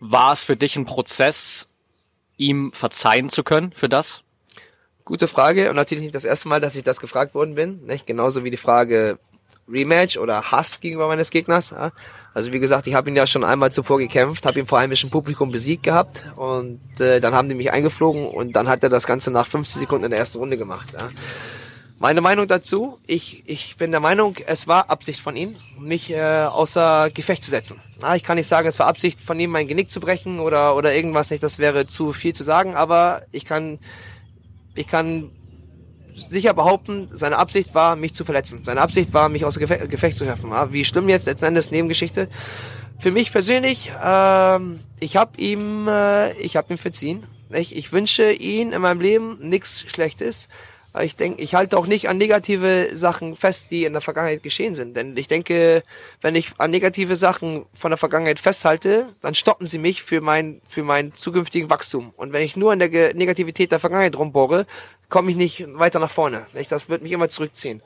[0.00, 1.68] War es für dich ein Prozess,
[2.36, 4.22] ihm verzeihen zu können für das?
[5.08, 7.82] Gute Frage und natürlich nicht das erste Mal, dass ich das gefragt worden bin.
[7.86, 8.06] Nicht?
[8.06, 9.18] Genauso wie die Frage
[9.66, 11.70] Rematch oder Hass gegenüber meines Gegners.
[11.70, 11.92] Ja.
[12.34, 15.08] Also wie gesagt, ich habe ihn ja schon einmal zuvor gekämpft, habe ihn vor heimischem
[15.08, 19.06] Publikum besiegt gehabt und äh, dann haben die mich eingeflogen und dann hat er das
[19.06, 20.88] Ganze nach 15 Sekunden in der ersten Runde gemacht.
[20.92, 21.08] Ja.
[21.98, 26.42] Meine Meinung dazu, ich, ich bin der Meinung, es war Absicht von ihm, mich äh,
[26.44, 27.80] außer Gefecht zu setzen.
[27.98, 30.76] Na, ich kann nicht sagen, es war Absicht von ihm, mein Genick zu brechen oder,
[30.76, 33.78] oder irgendwas nicht, das wäre zu viel zu sagen, aber ich kann,
[34.78, 35.30] ich kann
[36.14, 38.60] sicher behaupten, seine Absicht war, mich zu verletzen.
[38.62, 40.50] Seine Absicht war, mich außer Gefecht, Gefecht zu schaffen.
[40.70, 42.28] Wie schlimm jetzt letzten Endes Nebengeschichte.
[42.98, 47.26] Für mich persönlich, ähm, ich habe ihm, äh, ich habe ihm verziehen.
[47.50, 50.48] Ich, ich wünsche ihn in meinem Leben nichts Schlechtes.
[51.02, 54.74] Ich denke, ich halte auch nicht an negative Sachen fest, die in der Vergangenheit geschehen
[54.74, 54.96] sind.
[54.96, 55.82] Denn ich denke,
[56.20, 60.60] wenn ich an negative Sachen von der Vergangenheit festhalte, dann stoppen sie mich für mein,
[60.66, 62.12] für meinen zukünftigen Wachstum.
[62.16, 64.66] Und wenn ich nur an der Negativität der Vergangenheit rumbohre,
[65.08, 66.46] komme ich nicht weiter nach vorne.
[66.68, 67.82] Das wird mich immer zurückziehen.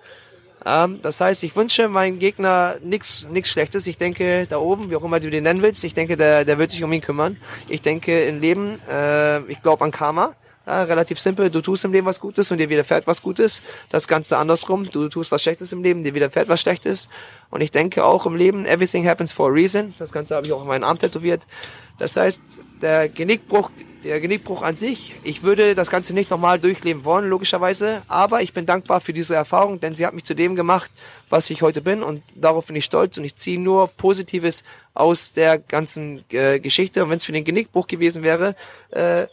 [0.65, 3.87] Ähm, das heißt, ich wünsche meinem Gegner nichts nichts Schlechtes.
[3.87, 6.59] Ich denke, da oben, wie auch immer du den nennen willst, ich denke, der, der
[6.59, 7.37] wird sich um ihn kümmern.
[7.69, 10.35] Ich denke, im Leben, äh, ich glaube an Karma.
[10.67, 11.51] Ja, relativ simpel.
[11.51, 13.63] Du tust im Leben was Gutes und dir widerfährt was Gutes.
[13.91, 14.89] Das Ganze andersrum.
[14.89, 17.09] Du tust was Schlechtes im Leben, dir widerfährt was Schlechtes.
[17.51, 19.93] Und ich denke auch im Leben, everything happens for a reason.
[19.99, 21.47] Das Ganze habe ich auch in meinen Arm tätowiert.
[21.99, 22.41] Das heißt,
[22.81, 23.71] der Genickbruch,
[24.05, 28.03] der Genickbruch an sich, ich würde das Ganze nicht nochmal durchleben wollen, logischerweise.
[28.07, 30.93] Aber ich bin dankbar für diese Erfahrung, denn sie hat mich zu dem gemacht,
[31.29, 32.05] was ich heute bin.
[32.05, 33.19] Und darauf bin ich stolz.
[33.19, 34.63] Und ich ziehe nur Positives
[34.95, 37.03] aus der ganzen äh, Geschichte.
[37.03, 38.55] Und wenn es für den Genickbruch gewesen wäre,
[38.91, 39.27] äh,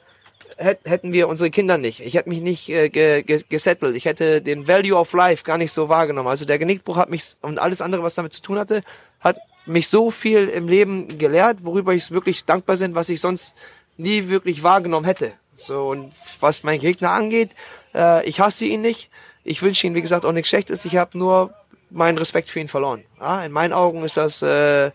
[0.60, 2.02] hätten wir unsere Kinder nicht.
[2.02, 3.96] Ich hätte mich nicht äh, ge, ge, gesettelt.
[3.96, 6.28] Ich hätte den Value of Life gar nicht so wahrgenommen.
[6.28, 8.84] Also der Genickbruch hat mich und alles andere, was damit zu tun hatte,
[9.22, 13.56] hat mich so viel im Leben gelehrt, worüber ich wirklich dankbar bin, was ich sonst
[13.98, 15.32] nie wirklich wahrgenommen hätte.
[15.58, 17.52] So und was mein Gegner angeht,
[17.96, 19.10] äh, ich hasse ihn nicht.
[19.44, 20.86] Ich wünsche ihm, wie gesagt, auch nichts Schlechtes.
[20.86, 21.54] Ich habe nur
[21.90, 23.04] meinen Respekt für ihn verloren.
[23.20, 24.92] Ja, in meinen Augen ist das, äh,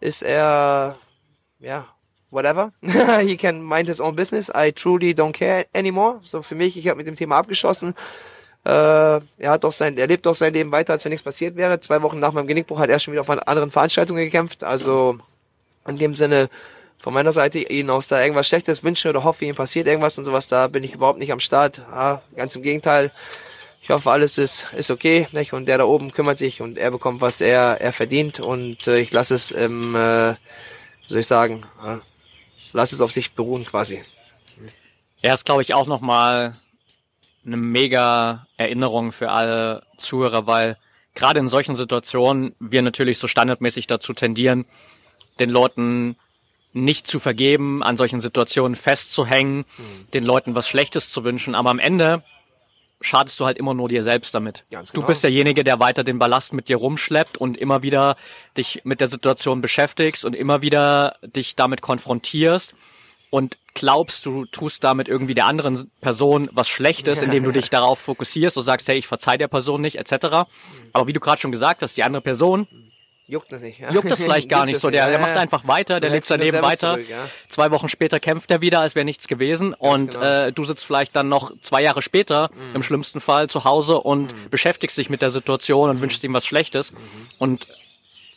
[0.00, 0.96] ist er,
[1.58, 1.86] ja,
[2.34, 2.72] whatever.
[3.22, 4.50] he can mind his own business.
[4.54, 6.20] I truly don't care anymore.
[6.24, 7.94] So für mich, ich habe mit dem Thema abgeschlossen.
[8.64, 11.56] Äh, er hat doch sein, er lebt doch sein Leben weiter, als wenn nichts passiert
[11.56, 11.80] wäre.
[11.80, 14.64] Zwei Wochen nach meinem Genickbruch hat er schon wieder auf anderen Veranstaltungen gekämpft.
[14.64, 15.18] Also
[15.86, 16.48] in dem Sinne
[16.98, 20.24] von meiner Seite ihnen aus da irgendwas Schlechtes wünschen oder hoffe, ihnen passiert irgendwas und
[20.24, 20.48] sowas.
[20.48, 21.82] Da bin ich überhaupt nicht am Start.
[21.90, 23.12] Ja, ganz im Gegenteil.
[23.82, 25.28] Ich hoffe, alles ist, ist okay.
[25.32, 25.52] Nicht?
[25.52, 28.40] Und der da oben kümmert sich und er bekommt, was er, er verdient.
[28.40, 31.98] Und äh, ich lasse es im, äh, wie soll ich sagen, äh,
[32.74, 34.02] lass es auf sich beruhen quasi.
[35.22, 36.52] Er ist, glaube ich, auch nochmal
[37.46, 40.76] eine mega Erinnerung für alle Zuhörer, weil
[41.14, 44.66] gerade in solchen Situationen wir natürlich so standardmäßig dazu tendieren,
[45.38, 46.16] den Leuten
[46.72, 50.10] nicht zu vergeben, an solchen Situationen festzuhängen, mhm.
[50.12, 51.54] den Leuten was Schlechtes zu wünschen.
[51.54, 52.24] Aber am Ende
[53.04, 54.64] schadest du halt immer nur dir selbst damit.
[54.70, 55.02] Ganz genau.
[55.02, 58.16] Du bist derjenige, der weiter den Ballast mit dir rumschleppt und immer wieder
[58.56, 62.74] dich mit der Situation beschäftigst und immer wieder dich damit konfrontierst
[63.30, 67.98] und glaubst, du tust damit irgendwie der anderen Person was Schlechtes, indem du dich darauf
[67.98, 70.48] fokussierst und sagst, hey, ich verzeih der Person nicht, etc.
[70.92, 72.66] Aber wie du gerade schon gesagt hast, die andere Person
[73.26, 73.78] Juckt das nicht.
[73.78, 73.90] Ja.
[73.90, 74.90] Juckt das vielleicht gar nicht so.
[74.90, 76.94] Der, der macht einfach weiter, der lebt daneben weiter.
[76.94, 77.28] Zurück, ja.
[77.48, 79.70] Zwei Wochen später kämpft er wieder, als wäre nichts gewesen.
[79.70, 80.24] Ganz und genau.
[80.24, 82.76] äh, du sitzt vielleicht dann noch zwei Jahre später, mhm.
[82.76, 84.50] im schlimmsten Fall, zu Hause und mhm.
[84.50, 86.02] beschäftigst dich mit der Situation und mhm.
[86.02, 86.92] wünschst ihm was Schlechtes.
[86.92, 86.98] Mhm.
[87.38, 87.66] Und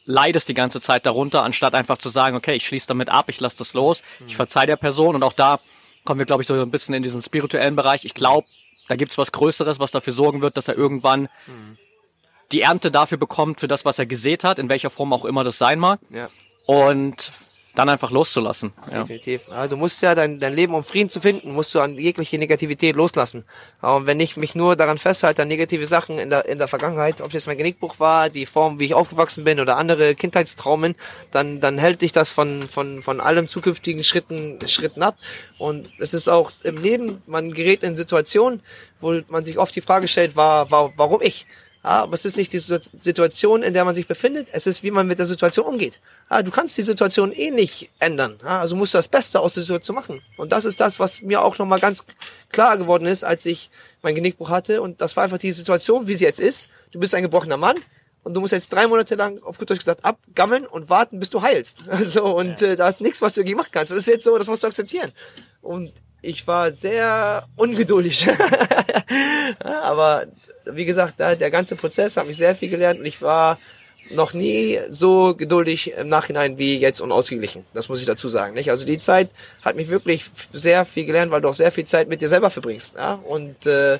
[0.05, 3.41] leidest die ganze Zeit darunter, anstatt einfach zu sagen, okay, ich schließe damit ab, ich
[3.41, 4.38] lasse das los, ich mhm.
[4.38, 5.15] verzeih der Person.
[5.15, 5.59] Und auch da
[6.05, 8.05] kommen wir, glaube ich, so ein bisschen in diesen spirituellen Bereich.
[8.05, 8.47] Ich glaube,
[8.88, 11.77] da gibt's was Größeres, was dafür sorgen wird, dass er irgendwann mhm
[12.51, 15.43] die Ernte dafür bekommt, für das, was er gesät hat, in welcher Form auch immer
[15.43, 15.99] das sein mag.
[16.09, 16.29] Ja.
[16.65, 17.31] Und
[17.77, 18.73] dann einfach loszulassen.
[18.91, 19.01] Ja.
[19.01, 19.49] Definitiv.
[19.51, 22.39] Also du musst ja dein, dein Leben, um Frieden zu finden, musst du an jegliche
[22.39, 23.45] Negativität loslassen.
[23.81, 27.21] Und wenn ich mich nur daran festhalte, an negative Sachen in der, in der Vergangenheit,
[27.21, 30.95] ob es jetzt mein Genickbuch war, die Form, wie ich aufgewachsen bin oder andere Kindheitstraumen,
[31.29, 35.17] dann, dann hält dich das von, von, von allem zukünftigen Schritten, Schritten ab.
[35.59, 38.61] Und es ist auch im Leben, man gerät in Situationen,
[39.01, 41.45] wo man sich oft die Frage stellt, war, war warum ich?
[41.88, 44.49] Ja, aber es ist nicht die Situation, in der man sich befindet.
[44.51, 46.01] Es ist, wie man mit der Situation umgeht.
[46.29, 48.38] Ja, du kannst die Situation eh nicht ändern.
[48.43, 50.21] Ja, also musst du das Beste aus der Situation machen.
[50.35, 52.03] Und das ist das, was mir auch nochmal ganz
[52.51, 53.69] klar geworden ist, als ich
[54.01, 54.81] mein Genickbruch hatte.
[54.81, 56.67] Und das war einfach die Situation, wie sie jetzt ist.
[56.91, 57.77] Du bist ein gebrochener Mann
[58.23, 61.29] und du musst jetzt drei Monate lang, auf gut Deutsch gesagt, abgammeln und warten, bis
[61.29, 61.85] du heilst.
[62.01, 63.93] So, und äh, da ist nichts, was du dagegen machen kannst.
[63.93, 65.13] Das ist jetzt so, das musst du akzeptieren.
[65.61, 68.27] Und ich war sehr ungeduldig.
[69.63, 70.25] aber
[70.72, 73.57] wie gesagt, der ganze Prozess hat mich sehr viel gelernt und ich war
[74.11, 77.65] noch nie so geduldig im Nachhinein wie jetzt und ausgeglichen.
[77.74, 78.53] Das muss ich dazu sagen.
[78.53, 78.70] Nicht?
[78.70, 79.30] Also die Zeit
[79.63, 82.49] hat mich wirklich sehr viel gelernt, weil du auch sehr viel Zeit mit dir selber
[82.49, 82.95] verbringst.
[82.95, 83.13] Ja?
[83.13, 83.99] Und äh,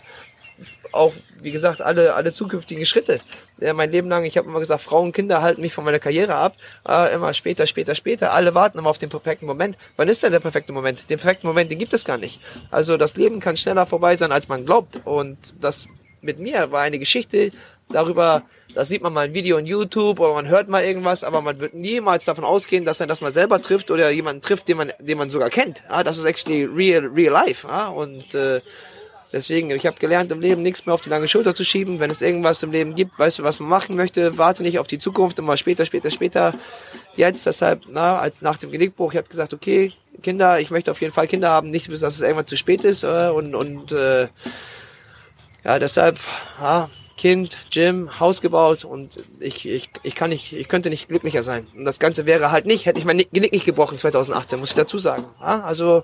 [0.92, 3.20] auch, wie gesagt, alle, alle zukünftigen Schritte.
[3.60, 6.36] Ja, mein Leben lang, ich habe immer gesagt, Frauen, Kinder halten mich von meiner Karriere
[6.36, 6.56] ab.
[6.88, 8.34] Äh, immer später, später, später.
[8.34, 9.78] Alle warten immer auf den perfekten Moment.
[9.98, 11.10] Wann ist denn der perfekte Moment?
[11.10, 12.40] Den perfekten Moment, den gibt es gar nicht.
[12.72, 15.00] Also das Leben kann schneller vorbei sein, als man glaubt.
[15.06, 15.88] Und das
[16.28, 17.50] mit mir war eine Geschichte
[17.90, 18.44] darüber,
[18.76, 21.60] da sieht man mal ein Video on YouTube oder man hört mal irgendwas, aber man
[21.60, 24.92] wird niemals davon ausgehen, dass er das mal selber trifft oder jemanden trifft, den man,
[25.00, 25.82] den man sogar kennt.
[25.88, 27.68] Ah, das ist actually real, real life.
[27.68, 28.60] Ah, und äh,
[29.32, 32.00] deswegen, ich habe gelernt, im Leben nichts mehr auf die lange Schulter zu schieben.
[32.00, 34.88] Wenn es irgendwas im Leben gibt, weißt du, was man machen möchte, warte nicht auf
[34.88, 36.54] die Zukunft, immer später, später, später.
[37.16, 41.00] Jetzt deshalb, na, als nach dem Genickbruch, ich habe gesagt, okay, Kinder, ich möchte auf
[41.02, 43.92] jeden Fall Kinder haben, nicht bis dass es irgendwann zu spät ist äh, und und
[43.92, 44.28] äh,
[45.68, 46.18] ja, deshalb,
[46.62, 51.44] ja, Kind, Gym, Haus gebaut und ich, ich, ich kann nicht, ich könnte nicht glücklicher
[51.44, 51.68] sein.
[51.76, 54.76] Und das Ganze wäre halt nicht, hätte ich mein Genick nicht gebrochen 2018, muss ich
[54.76, 55.26] dazu sagen.
[55.42, 56.04] Ja, also,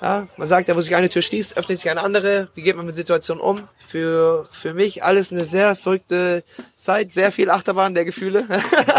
[0.00, 2.48] ja, man sagt ja, wo sich eine Tür schließt, öffnet sich eine andere.
[2.54, 3.68] Wie geht man mit Situationen um?
[3.88, 6.44] Für, für mich alles eine sehr verrückte
[6.76, 8.46] Zeit, sehr viel Achterbahn der Gefühle,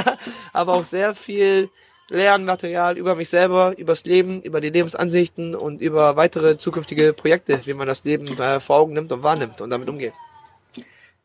[0.54, 1.70] aber auch sehr viel
[2.10, 7.74] Lernmaterial über mich selber, übers Leben, über die Lebensansichten und über weitere zukünftige Projekte, wie
[7.74, 10.14] man das Leben äh, vor Augen nimmt und wahrnimmt und damit umgeht.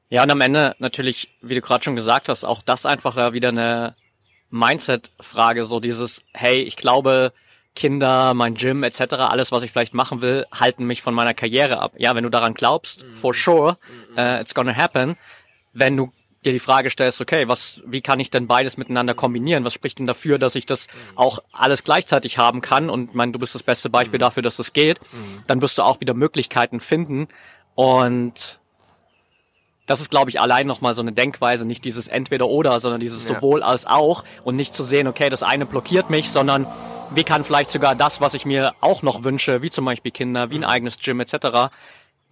[0.08, 3.32] Ja, und am Ende natürlich, wie du gerade schon gesagt hast, auch das einfach da
[3.32, 3.94] wieder eine
[4.50, 7.32] Mindset-Frage, so dieses, hey, ich glaube,
[7.74, 11.80] Kinder, mein Gym etc., alles, was ich vielleicht machen will, halten mich von meiner Karriere
[11.80, 11.94] ab.
[11.96, 13.14] Ja, wenn du daran glaubst, mhm.
[13.14, 13.78] for sure,
[14.16, 15.16] uh, it's gonna happen.
[15.72, 16.12] Wenn du
[16.44, 19.64] dir die Frage stellst, okay, was, wie kann ich denn beides miteinander kombinieren?
[19.64, 21.18] Was spricht denn dafür, dass ich das mhm.
[21.18, 22.90] auch alles gleichzeitig haben kann?
[22.90, 24.22] Und mein, du bist das beste Beispiel mhm.
[24.22, 25.00] dafür, dass das geht.
[25.12, 25.42] Mhm.
[25.46, 27.28] Dann wirst du auch wieder Möglichkeiten finden.
[27.74, 28.58] Und
[29.86, 33.34] das ist, glaube ich, allein nochmal so eine Denkweise, nicht dieses Entweder-Oder, sondern dieses ja.
[33.34, 36.66] sowohl als auch und nicht zu sehen, okay, das eine blockiert mich, sondern
[37.14, 40.50] wie kann vielleicht sogar das, was ich mir auch noch wünsche, wie zum Beispiel Kinder,
[40.50, 41.70] wie ein eigenes Gym etc.,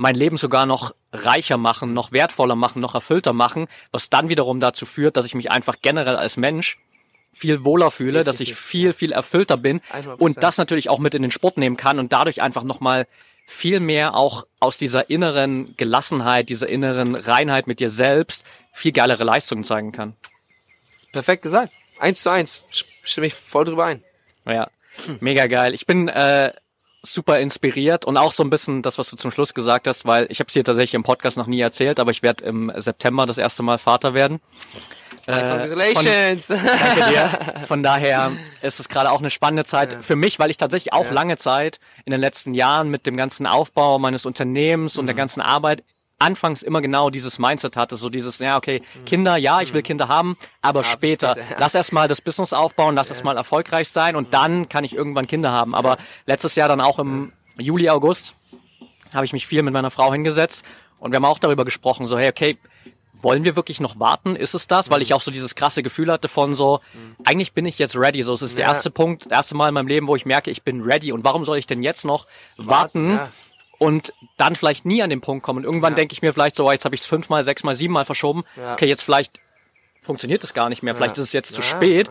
[0.01, 4.59] mein Leben sogar noch reicher machen, noch wertvoller machen, noch erfüllter machen, was dann wiederum
[4.59, 6.79] dazu führt, dass ich mich einfach generell als Mensch
[7.35, 9.83] viel wohler fühle, dass ich viel, viel erfüllter bin
[10.17, 13.07] und das natürlich auch mit in den Sport nehmen kann und dadurch einfach nochmal
[13.47, 19.25] viel mehr auch aus dieser inneren Gelassenheit, dieser inneren Reinheit mit dir selbst viel geilere
[19.25, 20.17] Leistungen zeigen kann.
[21.13, 21.75] Perfekt gesagt.
[21.99, 22.63] Eins zu eins.
[23.03, 24.03] Stimme ich voll drüber ein.
[24.49, 24.71] Ja,
[25.21, 25.75] mega geil.
[25.75, 26.55] Ich bin äh,
[27.03, 30.27] super inspiriert und auch so ein bisschen das, was du zum Schluss gesagt hast, weil
[30.29, 33.27] ich habe es dir tatsächlich im Podcast noch nie erzählt, aber ich werde im September
[33.27, 34.41] das erste Mal Vater werden.
[35.27, 36.51] Congratulations!
[36.51, 37.67] Äh, von, danke dir.
[37.67, 38.33] Von daher
[38.63, 40.03] ist es gerade auch eine spannende Zeit ja.
[40.03, 41.13] für mich, weil ich tatsächlich auch ja.
[41.13, 45.01] lange Zeit in den letzten Jahren mit dem ganzen Aufbau meines Unternehmens mhm.
[45.01, 45.19] und der mhm.
[45.19, 45.85] ganzen Arbeit
[46.21, 49.05] anfangs immer genau dieses Mindset hatte, so dieses, ja, okay, mhm.
[49.05, 49.87] Kinder, ja, ich will mhm.
[49.87, 51.57] Kinder haben, aber, aber später, später ja.
[51.59, 53.15] lass erstmal das Business aufbauen, lass ja.
[53.15, 54.31] erstmal erfolgreich sein und mhm.
[54.31, 55.75] dann kann ich irgendwann Kinder haben.
[55.75, 55.97] Aber
[56.27, 58.35] letztes Jahr dann auch im Juli, August
[59.13, 60.65] habe ich mich viel mit meiner Frau hingesetzt
[60.99, 62.59] und wir haben auch darüber gesprochen, so, hey, okay,
[63.23, 64.37] wollen wir wirklich noch warten?
[64.37, 64.91] Ist es das?
[64.91, 66.81] Weil ich auch so dieses krasse Gefühl hatte von so,
[67.25, 68.23] eigentlich bin ich jetzt ready.
[68.23, 70.51] So, es ist der erste Punkt, das erste Mal in meinem Leben, wo ich merke,
[70.51, 71.13] ich bin ready.
[71.13, 73.11] Und warum soll ich denn jetzt noch warten?
[73.11, 73.29] Ja.
[73.81, 75.61] Und dann vielleicht nie an den Punkt kommen.
[75.61, 75.97] Und irgendwann ja.
[75.97, 78.45] denke ich mir vielleicht so, oh, jetzt habe ich es fünfmal, sechsmal, siebenmal verschoben.
[78.57, 78.75] Ja.
[78.75, 79.41] Okay, jetzt vielleicht
[80.03, 80.95] funktioniert es gar nicht mehr.
[80.95, 82.11] Vielleicht ist es jetzt zu spät.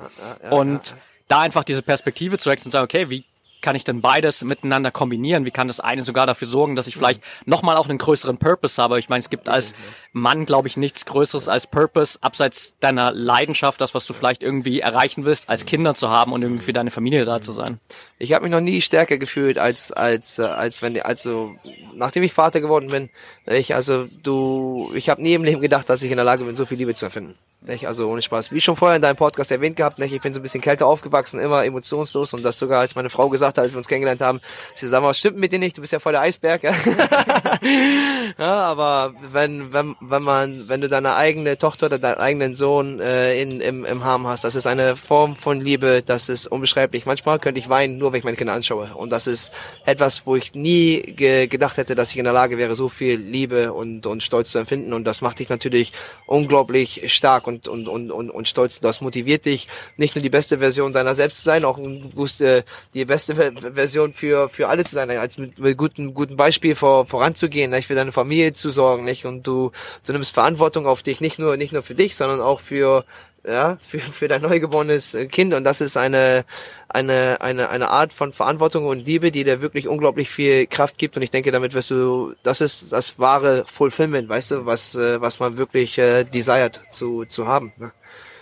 [0.49, 0.95] Und
[1.27, 3.23] da einfach diese Perspektive zu wechseln und sagen, okay, wie
[3.61, 5.45] kann ich denn beides miteinander kombinieren?
[5.45, 8.81] Wie kann das eine sogar dafür sorgen, dass ich vielleicht nochmal auch einen größeren Purpose
[8.81, 8.99] habe?
[8.99, 9.73] Ich meine, es gibt als
[10.11, 14.79] Mann, glaube ich, nichts Größeres als Purpose, abseits deiner Leidenschaft, das, was du vielleicht irgendwie
[14.79, 17.79] erreichen willst, als Kinder zu haben und irgendwie für deine Familie da zu sein.
[18.17, 21.55] Ich habe mich noch nie stärker gefühlt, als, als, äh, als wenn, also,
[21.93, 23.09] nachdem ich Vater geworden bin,
[23.45, 26.55] ich, also, du, ich habe nie im Leben gedacht, dass ich in der Lage bin,
[26.55, 27.35] so viel Liebe zu erfinden.
[27.61, 27.87] Nicht?
[27.87, 28.51] Also ohne Spaß.
[28.51, 30.13] Wie schon vorher in deinem Podcast erwähnt gehabt, nicht?
[30.13, 33.29] ich bin so ein bisschen kälter aufgewachsen, immer emotionslos und das sogar, als meine Frau
[33.29, 34.41] gesagt hat, als wir uns kennengelernt haben,
[34.73, 36.63] sie sagt, was stimmt mit dir nicht, du bist ja voll der Eisberg.
[36.63, 36.71] Ja?
[38.37, 42.99] ja, aber wenn, wenn, wenn man, wenn du deine eigene Tochter oder deinen eigenen Sohn
[42.99, 47.05] äh, in, im, im Harm hast, das ist eine Form von Liebe, das ist unbeschreiblich.
[47.05, 48.91] Manchmal könnte ich weinen, nur wenn ich meine Kinder anschaue.
[48.95, 49.51] Und das ist
[49.85, 53.19] etwas, wo ich nie ge gedacht hätte, dass ich in der Lage wäre, so viel
[53.19, 54.93] Liebe und, und Stolz zu empfinden.
[54.93, 55.93] Und das macht dich natürlich
[56.25, 58.79] unglaublich stark und, und, und, und, und stolz.
[58.79, 63.05] Das motiviert dich, nicht nur die beste Version seiner selbst zu sein, auch äh, die
[63.05, 63.35] beste
[63.73, 67.87] Version für, für alle zu sein, als mit, mit gutem, guten Beispiel vor, voranzugehen, nicht?
[67.87, 69.25] für deine Familie zu sorgen, nicht?
[69.25, 69.71] Und du,
[70.05, 73.05] du nimmst Verantwortung auf dich, nicht nur, nicht nur für dich, sondern auch für,
[73.47, 76.45] ja, für, für dein neugeborenes Kind und das ist eine,
[76.87, 81.15] eine, eine, eine Art von Verantwortung und Liebe, die dir wirklich unglaublich viel Kraft gibt
[81.15, 85.21] und ich denke, damit wirst du, das ist das wahre Fulfillment, weißt du, was, äh,
[85.21, 87.73] was man wirklich äh, desired zu, zu haben.
[87.77, 87.91] Ne?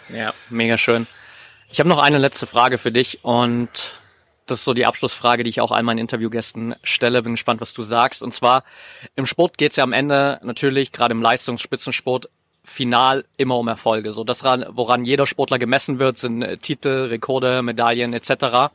[0.10, 1.08] Ja, mega schön.
[1.70, 3.92] Ich habe noch eine letzte Frage für dich und
[4.48, 7.22] das ist so die Abschlussfrage, die ich auch all meinen Interviewgästen stelle.
[7.22, 8.24] Bin gespannt, was du sagst.
[8.24, 8.64] Und zwar,
[9.16, 12.30] im Sport geht es ja am Ende natürlich, gerade im Leistungsspitzensport,
[12.64, 14.12] final immer um Erfolge.
[14.12, 18.74] So das, woran jeder Sportler gemessen wird, sind äh, Titel, Rekorde, Medaillen etc.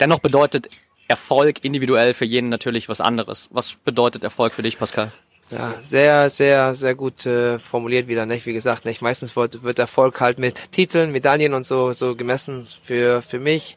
[0.00, 0.68] Dennoch bedeutet
[1.08, 3.48] Erfolg individuell für jeden natürlich was anderes.
[3.52, 5.12] Was bedeutet Erfolg für dich, Pascal?
[5.50, 8.46] Ja, sehr, sehr, sehr gut äh, formuliert wieder, nicht?
[8.46, 9.02] Wie gesagt, nicht?
[9.02, 12.66] Meistens wird, wird Erfolg halt mit Titeln, Medaillen und so, so gemessen.
[12.82, 13.76] Für, für mich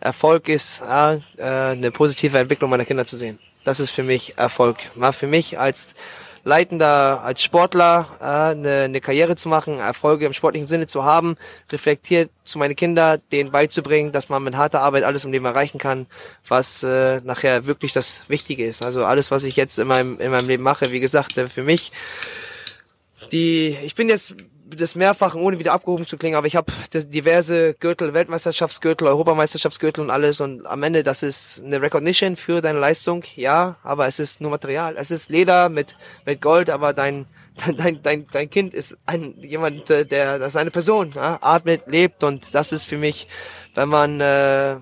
[0.00, 3.38] Erfolg ist, äh, eine positive Entwicklung meiner Kinder zu sehen.
[3.64, 4.78] Das ist für mich Erfolg.
[4.94, 5.94] War für mich als
[6.42, 11.36] Leitender, als Sportler äh, eine, eine Karriere zu machen, Erfolge im sportlichen Sinne zu haben,
[11.70, 15.78] reflektiert zu meinen Kindern, denen beizubringen, dass man mit harter Arbeit alles im Leben erreichen
[15.78, 16.06] kann,
[16.48, 18.80] was äh, nachher wirklich das Wichtige ist.
[18.80, 21.62] Also alles, was ich jetzt in meinem, in meinem Leben mache, wie gesagt, äh, für
[21.62, 21.92] mich,
[23.32, 24.34] die, ich bin jetzt
[24.76, 30.10] des Mehrfachen, ohne wieder abgehoben zu klingen, aber ich habe diverse Gürtel, Weltmeisterschaftsgürtel, Europameisterschaftsgürtel und
[30.10, 34.40] alles und am Ende, das ist eine Recognition für deine Leistung, ja, aber es ist
[34.40, 34.96] nur Material.
[34.96, 35.94] Es ist Leder mit,
[36.24, 37.26] mit Gold, aber dein,
[37.76, 42.24] dein, dein, dein Kind ist ein, jemand, der, das ist eine Person, ja, atmet, lebt
[42.24, 43.28] und das ist für mich,
[43.74, 44.76] wenn man, äh,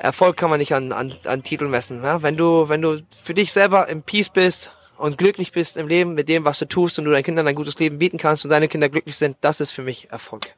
[0.00, 2.02] Erfolg kann man nicht an, an, an Titel messen.
[2.02, 2.22] Ja?
[2.22, 4.70] Wenn du, wenn du für dich selber im Peace bist,
[5.00, 7.54] und glücklich bist im Leben mit dem, was du tust und du deinen Kindern ein
[7.54, 10.54] gutes Leben bieten kannst und deine Kinder glücklich sind, das ist für mich Erfolg.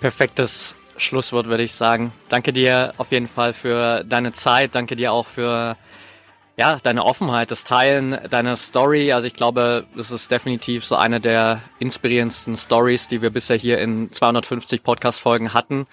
[0.00, 2.12] Perfektes Schlusswort, würde ich sagen.
[2.28, 4.74] Danke dir auf jeden Fall für deine Zeit.
[4.74, 5.76] Danke dir auch für
[6.56, 9.12] ja, deine Offenheit, das Teilen deiner Story.
[9.12, 13.78] Also ich glaube, das ist definitiv so eine der inspirierendsten Stories, die wir bisher hier
[13.78, 15.86] in 250 Podcast-Folgen hatten.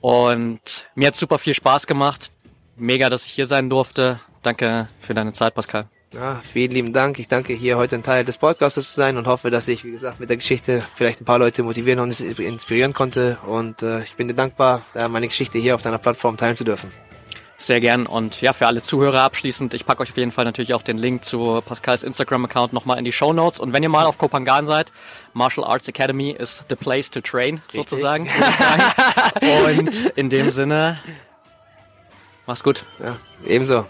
[0.00, 2.32] Und mir hat super viel Spaß gemacht.
[2.76, 4.18] Mega, dass ich hier sein durfte.
[4.42, 5.86] Danke für deine Zeit, Pascal.
[6.12, 7.20] Ja, vielen lieben Dank.
[7.20, 9.92] Ich danke hier heute ein Teil des Podcasts zu sein und hoffe, dass ich, wie
[9.92, 13.38] gesagt, mit der Geschichte vielleicht ein paar Leute motivieren und inspirieren konnte.
[13.46, 16.90] Und äh, ich bin dir dankbar, meine Geschichte hier auf deiner Plattform teilen zu dürfen.
[17.58, 18.06] Sehr gern.
[18.06, 20.98] Und ja, für alle Zuhörer abschließend, ich packe euch auf jeden Fall natürlich auch den
[20.98, 23.60] Link zu Pascals Instagram-Account nochmal in die Show Notes.
[23.60, 24.90] Und wenn ihr mal auf Kopangan seid,
[25.32, 27.88] Martial Arts Academy ist the place to train, Richtig.
[27.88, 28.28] sozusagen.
[29.78, 30.98] Und in dem Sinne,
[32.46, 32.84] mach's gut.
[32.98, 33.84] Ja, ebenso.